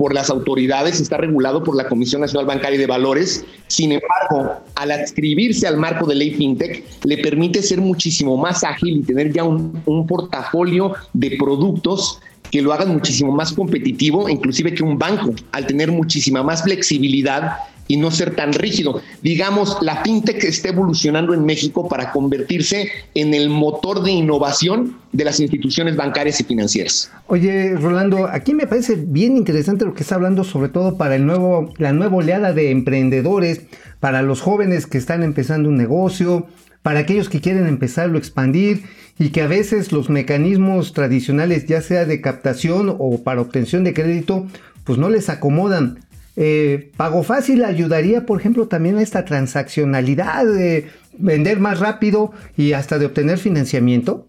por 0.00 0.14
las 0.14 0.30
autoridades, 0.30 0.98
está 0.98 1.18
regulado 1.18 1.62
por 1.62 1.76
la 1.76 1.86
Comisión 1.86 2.22
Nacional 2.22 2.46
Bancaria 2.46 2.76
y 2.76 2.78
de 2.78 2.86
Valores. 2.86 3.44
Sin 3.66 3.92
embargo, 3.92 4.58
al 4.74 4.92
adscribirse 4.92 5.66
al 5.66 5.76
marco 5.76 6.06
de 6.06 6.14
ley 6.14 6.30
FinTech, 6.30 7.04
le 7.04 7.18
permite 7.18 7.60
ser 7.62 7.82
muchísimo 7.82 8.38
más 8.38 8.64
ágil 8.64 8.96
y 8.96 9.02
tener 9.02 9.30
ya 9.30 9.44
un, 9.44 9.82
un 9.84 10.06
portafolio 10.06 10.94
de 11.12 11.36
productos 11.38 12.18
que 12.50 12.62
lo 12.62 12.72
hagan 12.72 12.94
muchísimo 12.94 13.30
más 13.30 13.52
competitivo, 13.52 14.26
inclusive 14.30 14.72
que 14.72 14.82
un 14.82 14.98
banco, 14.98 15.34
al 15.52 15.66
tener 15.66 15.92
muchísima 15.92 16.42
más 16.42 16.62
flexibilidad 16.62 17.58
y 17.90 17.96
no 17.96 18.12
ser 18.12 18.36
tan 18.36 18.52
rígido. 18.52 19.02
Digamos, 19.20 19.78
la 19.82 19.96
fintech 20.04 20.44
está 20.44 20.68
evolucionando 20.68 21.34
en 21.34 21.44
México 21.44 21.88
para 21.88 22.12
convertirse 22.12 22.88
en 23.16 23.34
el 23.34 23.50
motor 23.50 24.04
de 24.04 24.12
innovación 24.12 24.96
de 25.10 25.24
las 25.24 25.40
instituciones 25.40 25.96
bancarias 25.96 26.38
y 26.40 26.44
financieras. 26.44 27.10
Oye, 27.26 27.74
Rolando, 27.74 28.28
aquí 28.28 28.54
me 28.54 28.68
parece 28.68 28.94
bien 28.94 29.36
interesante 29.36 29.84
lo 29.84 29.92
que 29.92 30.04
está 30.04 30.14
hablando, 30.14 30.44
sobre 30.44 30.68
todo 30.68 30.96
para 30.96 31.16
el 31.16 31.26
nuevo, 31.26 31.74
la 31.78 31.92
nueva 31.92 32.18
oleada 32.18 32.52
de 32.52 32.70
emprendedores, 32.70 33.62
para 33.98 34.22
los 34.22 34.40
jóvenes 34.40 34.86
que 34.86 34.96
están 34.96 35.24
empezando 35.24 35.68
un 35.68 35.76
negocio, 35.76 36.46
para 36.82 37.00
aquellos 37.00 37.28
que 37.28 37.40
quieren 37.40 37.66
empezarlo 37.66 38.14
a 38.14 38.20
expandir 38.20 38.84
y 39.18 39.30
que 39.30 39.42
a 39.42 39.48
veces 39.48 39.90
los 39.90 40.10
mecanismos 40.10 40.92
tradicionales, 40.92 41.66
ya 41.66 41.82
sea 41.82 42.04
de 42.04 42.20
captación 42.20 42.94
o 42.96 43.24
para 43.24 43.40
obtención 43.40 43.82
de 43.82 43.94
crédito, 43.94 44.46
pues 44.84 44.96
no 44.96 45.10
les 45.10 45.28
acomodan. 45.28 45.98
Eh, 46.42 46.90
Pago 46.96 47.22
Fácil 47.22 47.62
ayudaría, 47.66 48.24
por 48.24 48.40
ejemplo, 48.40 48.66
también 48.66 48.96
a 48.96 49.02
esta 49.02 49.26
transaccionalidad 49.26 50.46
de 50.46 50.88
vender 51.18 51.60
más 51.60 51.80
rápido 51.80 52.32
y 52.56 52.72
hasta 52.72 52.98
de 52.98 53.04
obtener 53.04 53.36
financiamiento. 53.36 54.26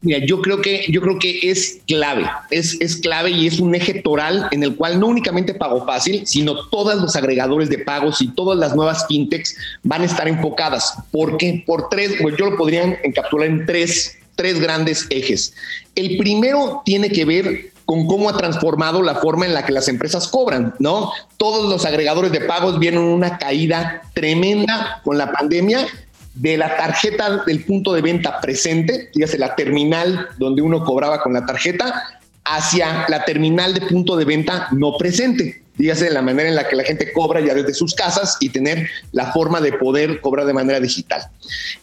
Mira, 0.00 0.24
yo 0.24 0.40
creo 0.40 0.62
que, 0.62 0.84
yo 0.88 1.00
creo 1.00 1.18
que 1.18 1.50
es 1.50 1.80
clave, 1.88 2.26
es, 2.52 2.76
es 2.80 2.98
clave 2.98 3.32
y 3.32 3.48
es 3.48 3.58
un 3.58 3.74
eje 3.74 3.94
toral 3.94 4.46
en 4.52 4.62
el 4.62 4.76
cual 4.76 5.00
no 5.00 5.08
únicamente 5.08 5.52
Pago 5.52 5.84
Fácil, 5.84 6.24
sino 6.28 6.68
todos 6.68 6.94
los 6.94 7.16
agregadores 7.16 7.68
de 7.68 7.78
pagos 7.78 8.22
y 8.22 8.28
todas 8.28 8.56
las 8.56 8.76
nuevas 8.76 9.08
fintechs 9.08 9.56
van 9.82 10.02
a 10.02 10.04
estar 10.04 10.28
enfocadas. 10.28 10.94
¿Por 11.10 11.38
qué? 11.38 11.64
Por 11.66 11.88
tres, 11.88 12.12
pues 12.22 12.36
yo 12.36 12.50
lo 12.50 12.56
podría 12.56 13.00
encapsular 13.02 13.48
en 13.48 13.66
tres, 13.66 14.16
tres 14.36 14.60
grandes 14.60 15.08
ejes. 15.10 15.52
El 15.96 16.18
primero 16.18 16.82
tiene 16.84 17.10
que 17.10 17.24
ver 17.24 17.72
con 17.88 18.06
cómo 18.06 18.28
ha 18.28 18.36
transformado 18.36 19.02
la 19.02 19.14
forma 19.14 19.46
en 19.46 19.54
la 19.54 19.64
que 19.64 19.72
las 19.72 19.88
empresas 19.88 20.28
cobran, 20.28 20.74
¿no? 20.78 21.10
Todos 21.38 21.70
los 21.70 21.86
agregadores 21.86 22.30
de 22.32 22.42
pagos 22.42 22.78
vieron 22.78 23.02
una 23.02 23.38
caída 23.38 24.02
tremenda 24.12 25.00
con 25.02 25.16
la 25.16 25.32
pandemia 25.32 25.86
de 26.34 26.58
la 26.58 26.76
tarjeta 26.76 27.44
del 27.46 27.64
punto 27.64 27.94
de 27.94 28.02
venta 28.02 28.42
presente, 28.42 29.08
dígase 29.14 29.38
la 29.38 29.54
terminal 29.54 30.28
donde 30.36 30.60
uno 30.60 30.84
cobraba 30.84 31.22
con 31.22 31.32
la 31.32 31.46
tarjeta, 31.46 32.20
hacia 32.44 33.06
la 33.08 33.24
terminal 33.24 33.72
de 33.72 33.80
punto 33.80 34.18
de 34.18 34.26
venta 34.26 34.68
no 34.72 34.98
presente, 34.98 35.62
dígase 35.78 36.10
la 36.10 36.20
manera 36.20 36.50
en 36.50 36.56
la 36.56 36.68
que 36.68 36.76
la 36.76 36.84
gente 36.84 37.10
cobra 37.14 37.40
ya 37.40 37.54
desde 37.54 37.72
sus 37.72 37.94
casas 37.94 38.36
y 38.40 38.50
tener 38.50 38.86
la 39.12 39.32
forma 39.32 39.62
de 39.62 39.72
poder 39.72 40.20
cobrar 40.20 40.44
de 40.44 40.52
manera 40.52 40.78
digital. 40.78 41.22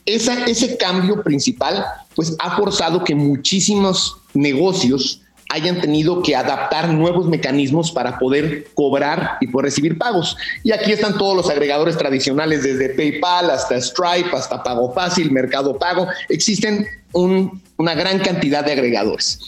Esa, 0.06 0.46
ese 0.46 0.78
cambio 0.78 1.24
principal, 1.24 1.84
pues 2.14 2.36
ha 2.38 2.56
forzado 2.56 3.04
que 3.04 3.16
muchísimos 3.16 4.18
negocios 4.36 5.24
hayan 5.50 5.80
tenido 5.80 6.22
que 6.22 6.36
adaptar 6.36 6.90
nuevos 6.90 7.28
mecanismos 7.28 7.92
para 7.92 8.18
poder 8.18 8.68
cobrar 8.74 9.38
y 9.42 9.48
poder 9.48 9.66
recibir 9.66 9.98
pagos. 9.98 10.36
Y 10.64 10.72
aquí 10.72 10.92
están 10.92 11.18
todos 11.18 11.36
los 11.36 11.50
agregadores 11.50 11.98
tradicionales, 11.98 12.64
desde 12.64 12.90
PayPal 12.90 13.50
hasta 13.50 13.80
Stripe, 13.80 14.36
hasta 14.36 14.64
Pago 14.64 14.92
Fácil, 14.94 15.32
Mercado 15.32 15.78
Pago. 15.78 16.08
Existen 16.30 16.88
una 17.14 17.94
gran 17.94 18.20
cantidad 18.20 18.66
de 18.66 18.74
agregadores. 18.74 19.40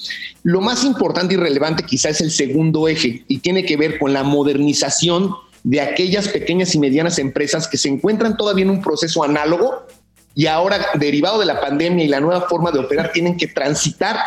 Lo 0.43 0.61
más 0.61 0.83
importante 0.83 1.33
y 1.33 1.37
relevante 1.37 1.83
quizás 1.83 2.15
es 2.15 2.21
el 2.21 2.31
segundo 2.31 2.87
eje 2.87 3.23
y 3.27 3.39
tiene 3.39 3.65
que 3.65 3.75
ver 3.75 3.99
con 3.99 4.13
la 4.13 4.23
modernización 4.23 5.31
de 5.63 5.81
aquellas 5.81 6.29
pequeñas 6.29 6.73
y 6.75 6.79
medianas 6.79 7.19
empresas 7.19 7.67
que 7.67 7.77
se 7.77 7.89
encuentran 7.89 8.37
todavía 8.37 8.63
en 8.63 8.69
un 8.69 8.81
proceso 8.81 9.23
análogo 9.23 9.85
y 10.37 10.45
ahora, 10.45 10.77
derivado 10.93 11.39
de 11.39 11.47
la 11.47 11.59
pandemia 11.59 12.05
y 12.05 12.07
la 12.07 12.19
nueva 12.19 12.47
forma 12.47 12.71
de 12.71 12.77
operar, 12.77 13.11
tienen 13.11 13.37
que 13.37 13.47
transitar 13.47 14.17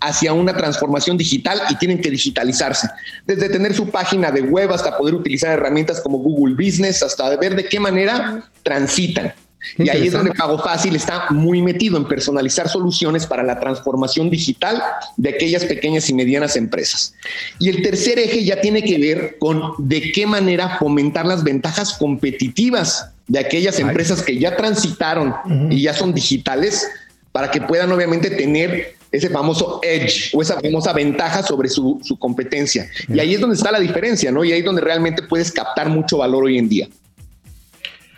hacia 0.00 0.32
una 0.32 0.56
transformación 0.56 1.16
digital 1.16 1.60
y 1.70 1.76
tienen 1.76 2.00
que 2.00 2.10
digitalizarse. 2.10 2.88
Desde 3.26 3.48
tener 3.48 3.74
su 3.74 3.88
página 3.88 4.30
de 4.30 4.42
web 4.42 4.72
hasta 4.72 4.96
poder 4.96 5.14
utilizar 5.14 5.52
herramientas 5.52 6.00
como 6.00 6.18
Google 6.18 6.54
Business, 6.54 7.02
hasta 7.02 7.36
ver 7.36 7.56
de 7.56 7.64
qué 7.66 7.80
manera 7.80 8.48
transitan. 8.62 9.32
Y 9.78 9.88
ahí 9.88 10.06
es 10.06 10.12
donde 10.12 10.32
Pago 10.32 10.58
Fácil 10.58 10.94
está 10.94 11.26
muy 11.30 11.60
metido 11.60 11.96
en 11.96 12.06
personalizar 12.06 12.68
soluciones 12.68 13.26
para 13.26 13.42
la 13.42 13.58
transformación 13.58 14.30
digital 14.30 14.80
de 15.16 15.30
aquellas 15.30 15.64
pequeñas 15.64 16.08
y 16.08 16.14
medianas 16.14 16.56
empresas. 16.56 17.14
Y 17.58 17.68
el 17.68 17.82
tercer 17.82 18.18
eje 18.18 18.44
ya 18.44 18.60
tiene 18.60 18.82
que 18.82 18.98
ver 18.98 19.36
con 19.38 19.72
de 19.78 20.12
qué 20.12 20.26
manera 20.26 20.78
fomentar 20.78 21.26
las 21.26 21.42
ventajas 21.42 21.94
competitivas 21.94 23.10
de 23.26 23.40
aquellas 23.40 23.80
empresas 23.80 24.22
que 24.22 24.38
ya 24.38 24.56
transitaron 24.56 25.34
y 25.70 25.82
ya 25.82 25.94
son 25.94 26.14
digitales 26.14 26.86
para 27.32 27.50
que 27.50 27.60
puedan 27.60 27.90
obviamente 27.90 28.30
tener 28.30 28.94
ese 29.16 29.30
famoso 29.30 29.80
edge 29.82 30.30
o 30.32 30.42
esa 30.42 30.60
famosa 30.60 30.92
ventaja 30.92 31.42
sobre 31.42 31.68
su, 31.68 32.00
competencia. 32.18 32.88
Y 33.08 33.18
ahí 33.18 33.34
es 33.34 33.40
donde 33.40 33.56
está 33.56 33.72
la 33.72 33.80
diferencia, 33.80 34.30
¿no? 34.30 34.44
Y 34.44 34.52
ahí 34.52 34.60
es 34.60 34.64
donde 34.64 34.82
realmente 34.82 35.22
puedes 35.22 35.52
captar 35.52 35.88
mucho 35.88 36.18
valor 36.18 36.44
hoy 36.44 36.58
en 36.58 36.68
día. 36.68 36.88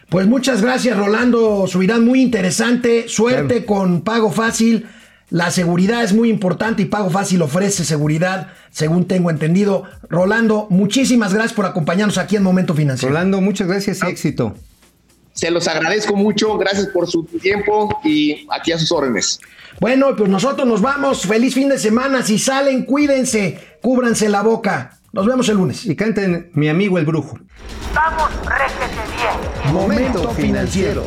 Pues 0.08 0.26
muchas 0.26 0.62
gracias, 0.62 0.96
Rolando 0.96 1.66
Subirán, 1.66 2.04
muy 2.04 2.22
interesante. 2.22 3.08
Suerte 3.08 3.64
con 3.64 4.02
Pago 4.02 4.30
Fácil. 4.30 4.86
La 5.30 5.50
seguridad 5.50 6.02
es 6.02 6.14
muy 6.14 6.30
importante 6.30 6.80
y 6.82 6.86
Pago 6.86 7.10
Fácil 7.10 7.42
ofrece 7.42 7.84
seguridad, 7.84 8.48
según 8.70 9.04
tengo 9.04 9.30
entendido. 9.30 9.82
Rolando, 10.08 10.66
muchísimas 10.70 11.34
gracias 11.34 11.52
por 11.52 11.66
acompañarnos 11.66 12.16
aquí 12.16 12.36
en 12.36 12.42
Momento 12.42 12.74
Financiero. 12.74 13.12
Rolando, 13.12 13.42
muchas 13.42 13.68
gracias 13.68 13.98
y 14.02 14.06
ah. 14.06 14.08
éxito. 14.08 14.54
Se 15.38 15.52
los 15.52 15.68
agradezco 15.68 16.16
mucho, 16.16 16.58
gracias 16.58 16.88
por 16.88 17.06
su 17.06 17.22
tiempo 17.22 18.00
y 18.02 18.44
aquí 18.50 18.72
a 18.72 18.78
sus 18.78 18.90
órdenes. 18.90 19.38
Bueno, 19.78 20.16
pues 20.16 20.28
nosotros 20.28 20.66
nos 20.66 20.82
vamos. 20.82 21.22
Feliz 21.22 21.54
fin 21.54 21.68
de 21.68 21.78
semana. 21.78 22.24
Si 22.24 22.40
salen, 22.40 22.84
cuídense, 22.84 23.56
cúbranse 23.80 24.28
la 24.28 24.42
boca. 24.42 24.98
Nos 25.12 25.26
vemos 25.26 25.48
el 25.48 25.58
lunes. 25.58 25.86
Y 25.86 25.94
canten 25.94 26.50
Mi 26.54 26.68
amigo 26.68 26.98
el 26.98 27.06
brujo. 27.06 27.38
Vamos, 27.94 28.30
réjete 28.46 28.96
bien. 29.16 29.72
Momento 29.72 30.28
financiero. 30.30 31.04